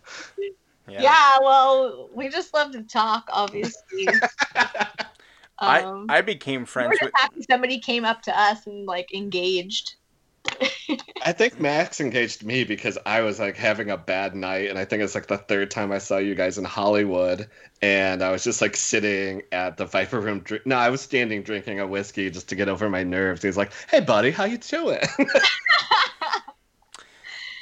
[0.86, 1.00] yeah.
[1.02, 4.06] Yeah, well, we just love to talk, obviously.
[5.58, 7.12] I Um, I became we're friends just with.
[7.16, 9.94] happy somebody came up to us and like engaged.
[11.22, 14.84] I think Max engaged me because I was like having a bad night, and I
[14.84, 17.48] think it's like the third time I saw you guys in Hollywood,
[17.82, 20.40] and I was just like sitting at the Viper Room.
[20.40, 23.42] Drink- no, I was standing drinking a whiskey just to get over my nerves.
[23.42, 25.00] He's like, "Hey, buddy, how you doing?"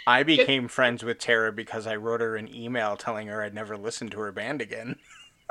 [0.06, 3.76] I became friends with Tara because I wrote her an email telling her I'd never
[3.76, 4.96] listen to her band again.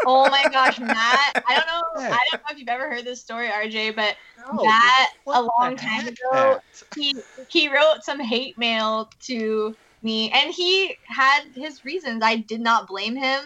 [0.06, 1.44] Oh my gosh, Matt!
[1.48, 2.02] I don't know.
[2.02, 5.76] I don't know if you've ever heard this story, RJ, but No, Matt, a long
[5.76, 6.60] time heck, ago,
[6.96, 7.16] he
[7.50, 12.24] he wrote some hate mail to me, and he had his reasons.
[12.24, 13.42] I did not blame him,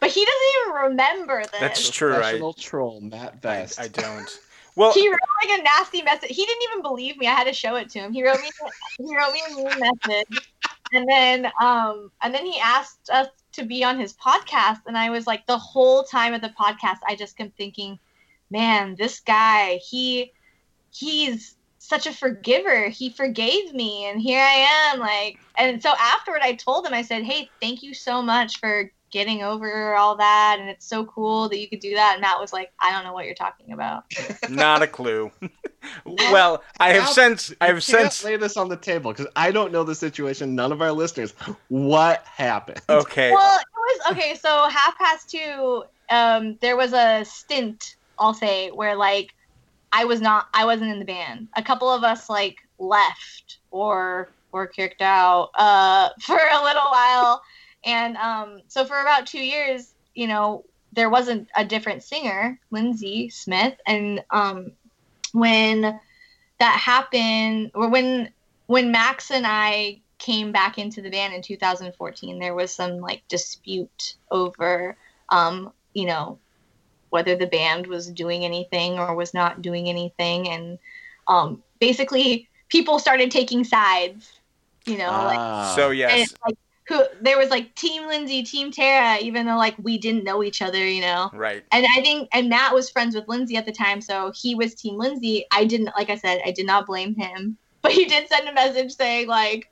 [0.00, 1.60] but he doesn't even remember this.
[1.60, 2.14] That's true.
[2.14, 4.30] I, Professional troll Matt I, I don't.
[4.76, 6.30] Well, he wrote like a nasty message.
[6.30, 7.26] He didn't even believe me.
[7.26, 8.12] I had to show it to him.
[8.12, 8.50] He wrote me
[8.98, 10.48] he wrote me a mean message.
[10.92, 15.10] And then um and then he asked us to be on his podcast and I
[15.10, 17.98] was like the whole time of the podcast I just kept thinking,
[18.50, 20.32] man, this guy, he
[20.90, 22.88] he's such a forgiver.
[22.88, 27.02] He forgave me and here I am like and so afterward I told him I
[27.02, 31.48] said, "Hey, thank you so much for getting over all that and it's so cool
[31.48, 33.72] that you could do that." And Matt was like, "I don't know what you're talking
[33.72, 34.04] about."
[34.50, 35.30] not a clue.
[36.04, 39.50] well, I have How- since i have since lay this on the table because I
[39.50, 40.54] don't know the situation.
[40.54, 41.32] None of our listeners.
[41.68, 42.82] What happened?
[42.90, 43.32] okay.
[43.32, 44.34] Well, it was okay.
[44.34, 47.96] So half past two, um, there was a stint.
[48.18, 49.32] I'll say where like
[49.92, 51.48] I was not, I wasn't in the band.
[51.56, 57.42] A couple of us like left or were kicked out uh, for a little while,
[57.84, 63.28] and um, so for about two years, you know, there wasn't a different singer, Lindsay
[63.28, 64.72] Smith, and um,
[65.32, 66.00] when
[66.60, 68.30] that happened, or when
[68.66, 73.22] when Max and I came back into the band in 2014, there was some like
[73.28, 74.96] dispute over,
[75.28, 76.38] um, you know,
[77.10, 80.78] whether the band was doing anything or was not doing anything, and
[81.26, 84.40] um, basically people started taking sides.
[84.86, 85.72] You know, like Ah.
[85.76, 89.74] so yes, it's like who there was like Team Lindsay, Team Tara, even though like
[89.78, 90.86] we didn't know each other.
[90.86, 91.64] You know, right.
[91.72, 94.74] and I think and Matt was friends with Lindsay at the time, so he was
[94.74, 95.46] Team Lindsay.
[95.50, 97.56] I didn't like I said, I did not blame him.
[97.84, 99.68] But he did send a message saying like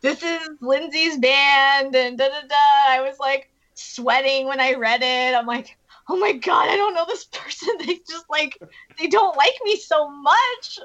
[0.00, 2.56] this is Lindsay's band and da da da.
[2.88, 5.36] I was like sweating when I read it.
[5.36, 5.76] I'm like,
[6.08, 7.68] oh my god, I don't know this person.
[7.78, 8.58] They just like
[8.98, 10.80] they don't like me so much.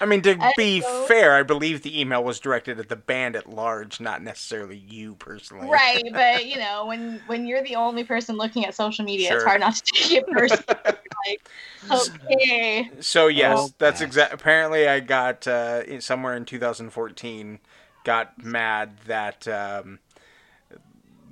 [0.00, 1.06] I mean, to I be know.
[1.06, 5.14] fair, I believe the email was directed at the band at large, not necessarily you
[5.16, 5.70] personally.
[5.70, 9.44] Right, but you know, when when you're the only person looking at social media, it's
[9.44, 10.64] hard not to take it personally.
[11.26, 11.50] like,
[11.90, 12.90] okay.
[13.00, 14.08] So yes, Oh, that's gosh.
[14.08, 14.32] exact.
[14.32, 17.60] Apparently, I got uh, somewhere in 2014
[18.04, 19.98] got mad that um,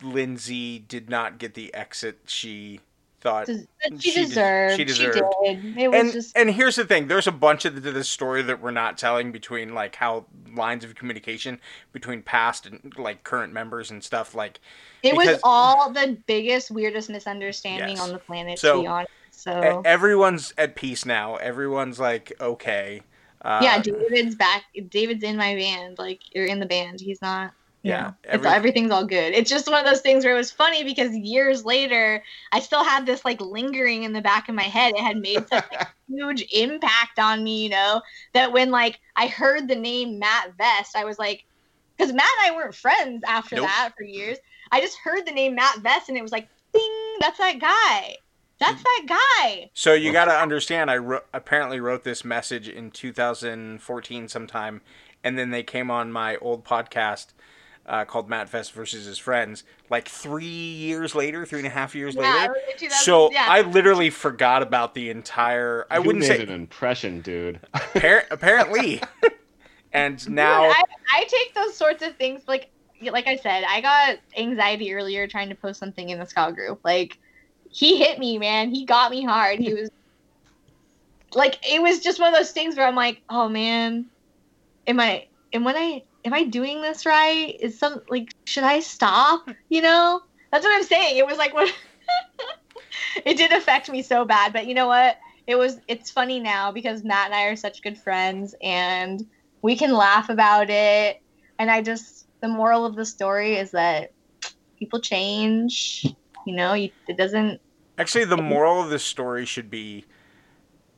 [0.02, 2.80] Lindsay did not get the exit she
[3.22, 3.46] thought.
[3.46, 3.64] Des-
[3.98, 4.76] She, She deserved.
[4.76, 5.22] she She deserved.
[5.44, 5.78] did.
[5.78, 8.42] It was And just and here's the thing: there's a bunch of the, the story
[8.42, 11.58] that we're not telling between like how lines of communication
[11.92, 14.34] between past and like current members and stuff.
[14.34, 14.60] Like
[15.02, 18.00] it was all the biggest, weirdest misunderstanding Yes.
[18.00, 18.58] on the planet.
[18.58, 19.10] So, to be honest.
[19.30, 21.36] So everyone's at peace now.
[21.36, 23.00] Everyone's like okay.
[23.44, 24.62] Uh, yeah, David's back.
[24.88, 25.98] David's in my band.
[25.98, 27.00] Like you're in the band.
[27.00, 27.52] He's not.
[27.82, 29.34] Yeah, every- everything's all good.
[29.34, 32.22] It's just one of those things where it was funny because years later,
[32.52, 34.94] I still had this like lingering in the back of my head.
[34.94, 38.00] It had made such a huge impact on me, you know,
[38.34, 41.44] that when like I heard the name Matt Vest, I was like,
[41.96, 43.66] because Matt and I weren't friends after Nope.
[43.66, 44.38] that for years.
[44.70, 48.16] I just heard the name Matt Vest and it was like, ding, that's that guy.
[48.60, 48.84] That's mm.
[48.84, 49.06] that
[49.42, 49.70] guy.
[49.74, 50.88] So you got to understand.
[50.88, 54.82] I wrote, apparently wrote this message in 2014 sometime,
[55.24, 57.28] and then they came on my old podcast
[57.86, 59.64] uh, called Matt Fest versus his friends.
[59.90, 62.52] Like three years later, three and a half years Yeah, later.
[62.54, 63.46] it was in 2000 So yeah.
[63.48, 65.86] I literally forgot about the entire.
[65.90, 67.60] I you wouldn't made say an impression, dude.
[67.74, 69.02] appar- apparently.
[69.92, 72.70] and now, Dude, I, I take those sorts of things like
[73.10, 76.80] like I said, I got anxiety earlier trying to post something in the Scout group.
[76.84, 77.18] Like
[77.68, 78.70] he hit me, man.
[78.70, 79.58] He got me hard.
[79.58, 79.90] He was
[81.34, 84.06] like it was just one of those things where I'm like, oh man,
[84.86, 87.56] am I am when I am I doing this right?
[87.60, 89.48] Is some like should I stop?
[89.68, 90.20] You know?
[90.50, 91.16] That's what I'm saying.
[91.16, 91.72] It was like what
[93.24, 95.18] it did affect me so bad, but you know what?
[95.46, 99.26] It was it's funny now because Matt and I are such good friends and
[99.62, 101.20] we can laugh about it.
[101.58, 104.12] And I just the moral of the story is that
[104.78, 106.06] people change.
[106.44, 107.60] You know, you, it doesn't
[107.98, 110.04] actually, the moral of this story should be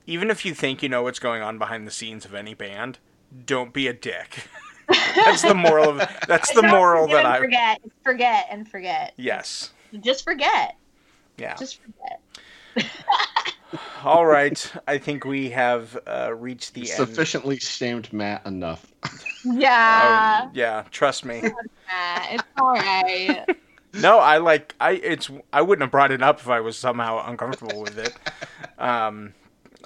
[0.06, 2.98] even if you think you know what's going on behind the scenes of any band,
[3.46, 4.48] don't be a dick.
[4.88, 9.14] that's the moral of that's the moral that I forget, forget and forget.
[9.16, 9.70] yes
[10.00, 10.76] Just forget.
[11.38, 12.20] yeah Just forget.
[14.04, 18.86] all right I think we have uh, reached the end Sufficiently shamed Matt enough.
[19.46, 20.44] Yeah.
[20.46, 23.44] Oh, yeah trust me Matt, it's all right.
[23.92, 27.22] no I like I it's I wouldn't have brought it up if I was somehow
[27.28, 28.14] uncomfortable with it
[28.78, 29.34] um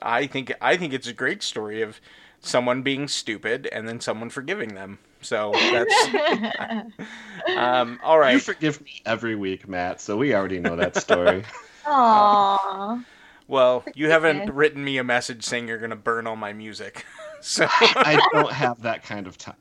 [0.00, 2.00] I think I think it's a great story of
[2.40, 6.08] someone being stupid and then someone forgiving them so that's
[7.56, 11.44] um all You forgive me every week, Matt, so we already know that story.
[11.84, 13.04] Aww.
[13.46, 17.04] Well, you haven't written me a message saying you're going to burn all my music.
[17.40, 19.56] So I don't have that kind of time.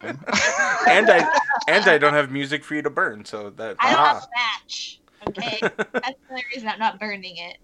[0.90, 3.24] and I and I don't have music for you to burn.
[3.24, 4.14] So that I don't ah.
[4.16, 5.00] have a match.
[5.28, 5.60] Okay.
[5.62, 7.58] That's the only reason I'm not burning it.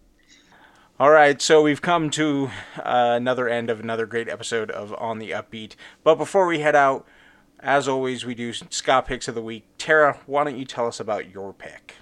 [1.00, 5.18] All right, so we've come to uh, another end of another great episode of On
[5.18, 5.74] the Upbeat.
[6.04, 7.08] But before we head out,
[7.60, 9.66] as always, we do ska picks of the week.
[9.80, 11.96] Tara, why don't you tell us about your pick?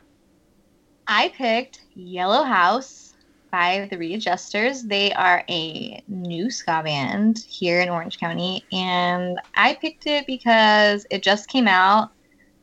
[1.07, 3.13] I picked Yellow House
[3.49, 4.83] by the Readjusters.
[4.83, 11.05] They are a new ska band here in Orange County, and I picked it because
[11.09, 12.11] it just came out.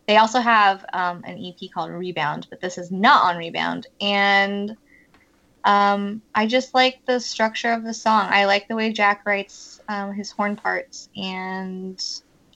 [0.06, 3.86] They also have um, an EP called Rebound, but this is not on Rebound.
[4.02, 4.76] And
[5.68, 8.28] um, I just like the structure of the song.
[8.30, 12.02] I like the way Jack writes um, his horn parts, and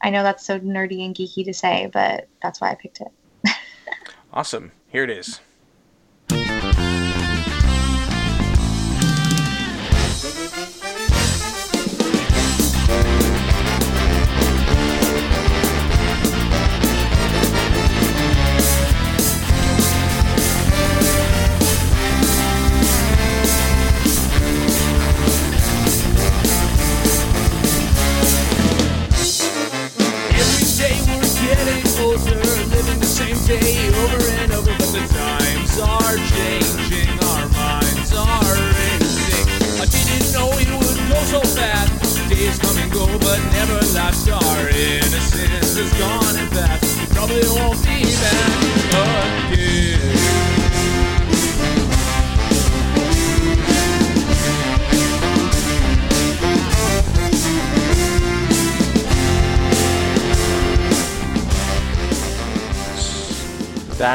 [0.02, 3.08] I know that's so nerdy and geeky to say, but that's why I picked it.
[4.34, 4.72] Awesome.
[4.88, 5.40] Here it is.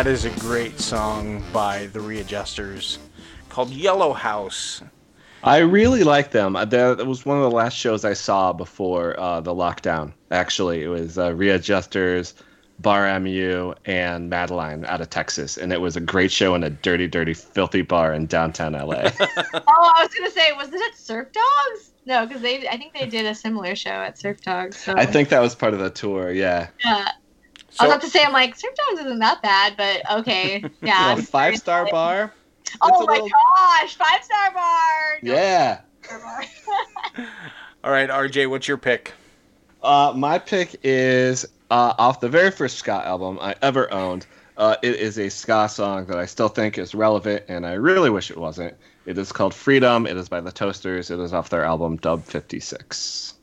[0.07, 2.97] That is a great song by the Readjusters
[3.49, 4.81] called Yellow House.
[5.43, 6.55] I really like them.
[6.55, 10.13] Uh, That that was one of the last shows I saw before uh, the lockdown.
[10.31, 12.35] Actually, it was uh, Readjusters,
[12.79, 16.69] Bar MU, and Madeline out of Texas, and it was a great show in a
[16.69, 19.09] dirty, dirty, filthy bar in downtown LA.
[19.19, 21.91] Oh, I was gonna say, was it at Surf Dogs?
[22.05, 24.77] No, because they, I think they did a similar show at Surf Dogs.
[24.77, 26.31] So I think that was part of the tour.
[26.31, 27.09] Yeah, Yeah.
[27.80, 31.14] I was about to say, I'm like, Surf Dogs isn't that bad, but okay, yeah.
[31.14, 32.34] a five star bar.
[32.81, 35.19] Oh my little- gosh, five star bar.
[35.22, 35.80] No, Yeah.
[36.02, 36.45] five-star
[37.18, 37.26] bar.
[37.84, 39.14] all right, RJ, what's your pick?
[39.84, 44.26] Uh, my pick is uh, off the very first ska album I ever owned.
[44.57, 48.10] Uh, it is a ska song that I still think is relevant, and I really
[48.10, 48.73] wish it wasn't.
[49.06, 50.07] It is called Freedom.
[50.07, 51.11] It is by the Toasters.
[51.11, 53.35] It is off their album Dub 56.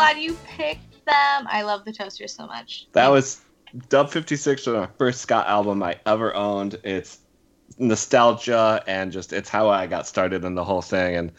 [0.00, 1.46] Glad you picked them.
[1.46, 2.86] I love the Toasters so much.
[2.92, 3.42] That was
[3.90, 6.78] Dub 56 was my first ska album I ever owned.
[6.84, 7.18] It's
[7.76, 11.16] nostalgia and just it's how I got started in the whole thing.
[11.16, 11.32] And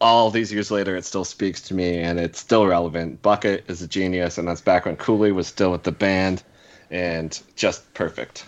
[0.00, 3.22] all these years later, it still speaks to me and it's still relevant.
[3.22, 6.42] Bucket is a genius, and that's back when Coolie was still with the band
[6.90, 8.44] and just perfect.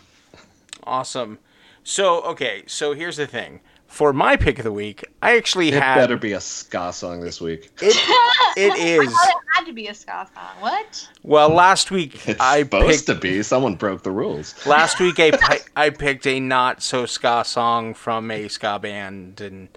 [0.83, 1.39] Awesome.
[1.85, 3.61] So, okay, so here's the thing.
[3.87, 7.21] For my pick of the week, I actually It had better be a ska song
[7.21, 7.71] this week.
[7.81, 7.95] it,
[8.57, 10.45] it I thought it had to be a ska song.
[10.61, 11.09] What?
[11.23, 13.43] Well, last week It's I supposed picked to be.
[13.43, 14.55] Someone broke the rules.
[14.67, 19.69] last week I, I picked a not so ska song from a ska band and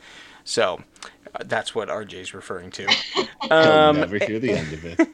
[0.43, 0.81] so
[1.35, 2.87] uh, that's what RJ's referring to.
[3.15, 5.07] You'll Um, never hear the end of it.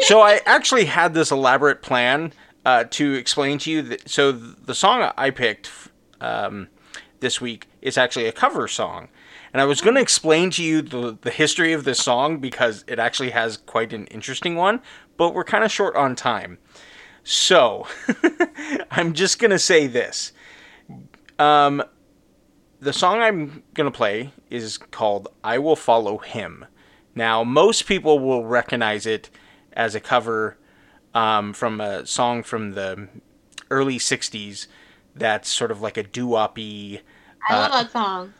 [0.00, 2.32] so I actually had this elaborate plan
[2.66, 4.08] uh, to explain to you that.
[4.10, 5.70] So the song I picked
[6.20, 6.68] um,
[7.20, 9.08] this week is actually a cover song,
[9.52, 12.84] and I was going to explain to you the the history of this song because
[12.86, 14.80] it actually has quite an interesting one,
[15.16, 16.58] but we're kind of short on time.
[17.22, 17.86] So
[18.90, 20.32] I'm just going to say this.
[21.38, 21.82] Um,
[22.80, 26.64] the song I'm going to play is called I Will Follow Him.
[27.14, 29.30] Now, most people will recognize it
[29.72, 30.56] as a cover
[31.14, 33.08] um, from a song from the
[33.70, 34.66] early 60s
[35.20, 37.02] that's sort of like a doo-wop-y
[37.48, 38.34] I love Uh, that song.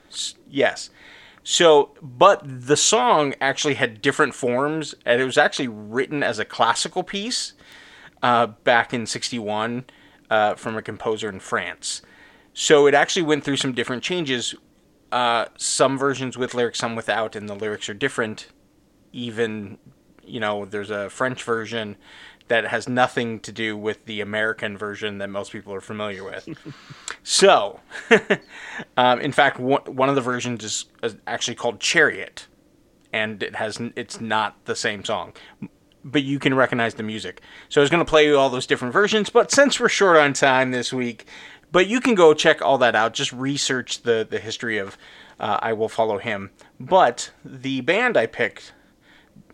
[0.49, 0.91] Yes.
[1.43, 6.45] So, but the song actually had different forms, and it was actually written as a
[6.45, 7.55] classical piece
[8.23, 9.85] uh, back in '61
[10.31, 12.03] uh, from a composer in France.
[12.53, 14.55] So it actually went through some different changes.
[15.13, 18.49] Uh, some versions with lyrics, some without, and the lyrics are different.
[19.13, 19.79] Even,
[20.25, 21.97] you know, there's a French version
[22.51, 26.49] that has nothing to do with the American version that most people are familiar with.
[27.23, 27.79] so,
[28.97, 32.49] um, in fact, one, of the versions is, is actually called Chariot,
[33.13, 35.33] and it has it's not the same song,
[36.05, 37.41] but you can recognize the music.
[37.69, 40.17] So I was going to play you all those different versions, but since we're short
[40.17, 41.27] on time this week,
[41.71, 43.15] but you can go check all that out.
[43.15, 44.99] Just research the the history of
[45.39, 46.51] uh, I Will Follow Him.
[46.81, 48.73] But the band I picked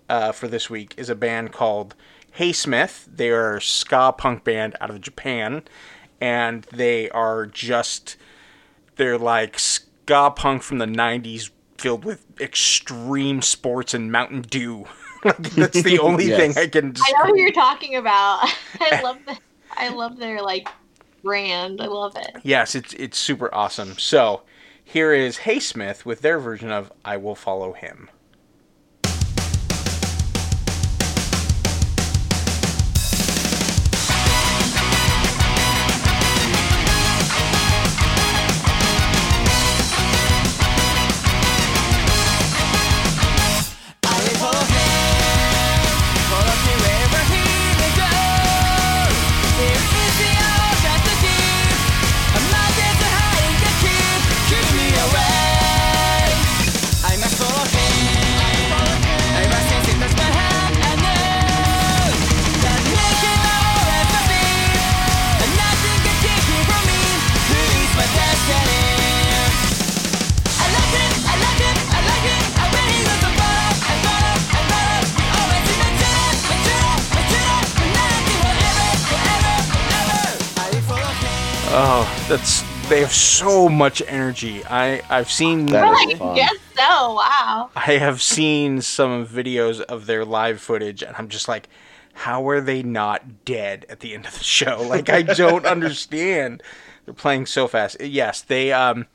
[0.08, 1.94] uh, for this week is a band called
[2.36, 3.08] Hey Smith.
[3.10, 5.62] They are a ska punk band out of Japan,
[6.20, 8.16] and they are just
[8.96, 11.48] they're like ska punk from the '90s,
[11.78, 14.86] filled with extreme sports and Mountain Dew.
[15.24, 16.54] that's the only Yes.
[16.54, 16.84] thing I can.
[16.84, 17.26] I know describe.
[17.28, 18.40] who you're talking about.
[18.80, 19.38] I love the,
[19.70, 20.68] I love their like
[21.24, 21.80] brand.
[21.80, 22.36] I love it.
[22.42, 23.96] Yes, it's it's super awesome.
[23.98, 24.42] So
[24.84, 28.10] here is Hey Smith with their version of I Will Follow Him.
[82.28, 84.64] That's they have so much energy.
[84.64, 86.34] I I've seen That is I fun.
[86.36, 87.14] guess so.
[87.14, 87.70] Wow.
[87.74, 91.68] I have seen some videos of their live footage, and I'm just like,
[92.12, 94.82] how are they not dead at the end of the show?
[94.88, 96.62] Like, I don't understand.
[97.04, 98.00] They're playing so fast.
[98.00, 99.06] Yes, they um,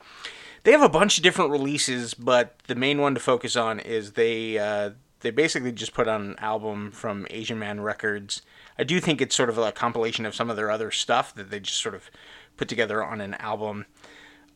[0.64, 4.12] they have a bunch of different releases, but the main one to focus on is
[4.12, 4.90] they uh,
[5.20, 8.42] they basically just put on an album from Asian Man Records.
[8.78, 11.50] I do think it's sort of a compilation of some of their other stuff that
[11.50, 12.10] they just sort of
[12.56, 13.86] put together on an album.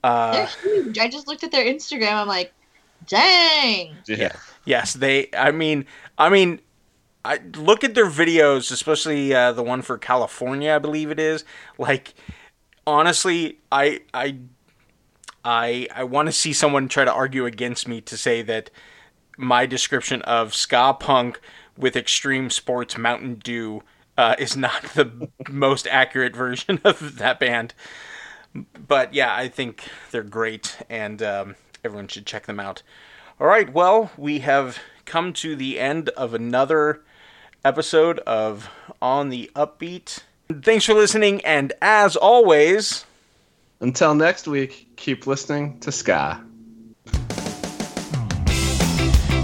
[0.03, 0.99] They're huge.
[0.99, 2.13] I just looked at their Instagram.
[2.15, 2.53] I'm like,
[3.07, 3.97] dang.
[4.07, 4.37] Yeah.
[4.65, 5.29] Yes, they.
[5.37, 5.87] I mean,
[6.19, 6.61] I mean,
[7.25, 11.45] I look at their videos, especially uh, the one for California, I believe it is.
[11.77, 12.15] Like,
[12.87, 14.39] honestly, I, I,
[15.45, 18.71] I, I want to see someone try to argue against me to say that
[19.37, 21.41] my description of ska punk
[21.77, 23.83] with extreme sports Mountain Dew
[24.17, 27.75] uh, is not the most accurate version of that band.
[28.89, 32.83] But yeah, I think they're great, and um, everyone should check them out.
[33.39, 37.03] All right, well, we have come to the end of another
[37.65, 38.71] episode of
[39.03, 40.21] On the Upbeat.
[40.63, 43.05] Thanks for listening, and as always,
[43.81, 46.41] Until next week, keep listening to Ska.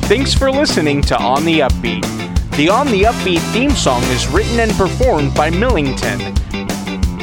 [0.09, 2.22] Thanks for listening to On the Upbeat.
[2.57, 6.19] The On the Upbeat theme song is written and performed by Millington.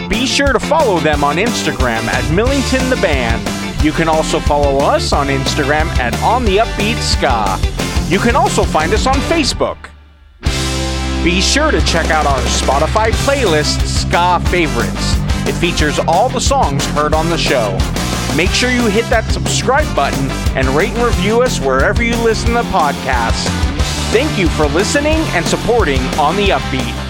[0.09, 3.39] Be sure to follow them on Instagram at Millington the Band.
[3.83, 7.59] You can also follow us on Instagram at On the Upbeat Ska.
[8.11, 9.77] You can also find us on Facebook.
[11.23, 15.15] Be sure to check out our Spotify playlist, Ska Favorites.
[15.47, 17.77] It features all the songs heard on the show.
[18.35, 22.53] Make sure you hit that subscribe button and rate and review us wherever you listen
[22.55, 23.78] to podcasts.
[24.11, 27.08] Thank you for listening and supporting On the Upbeat.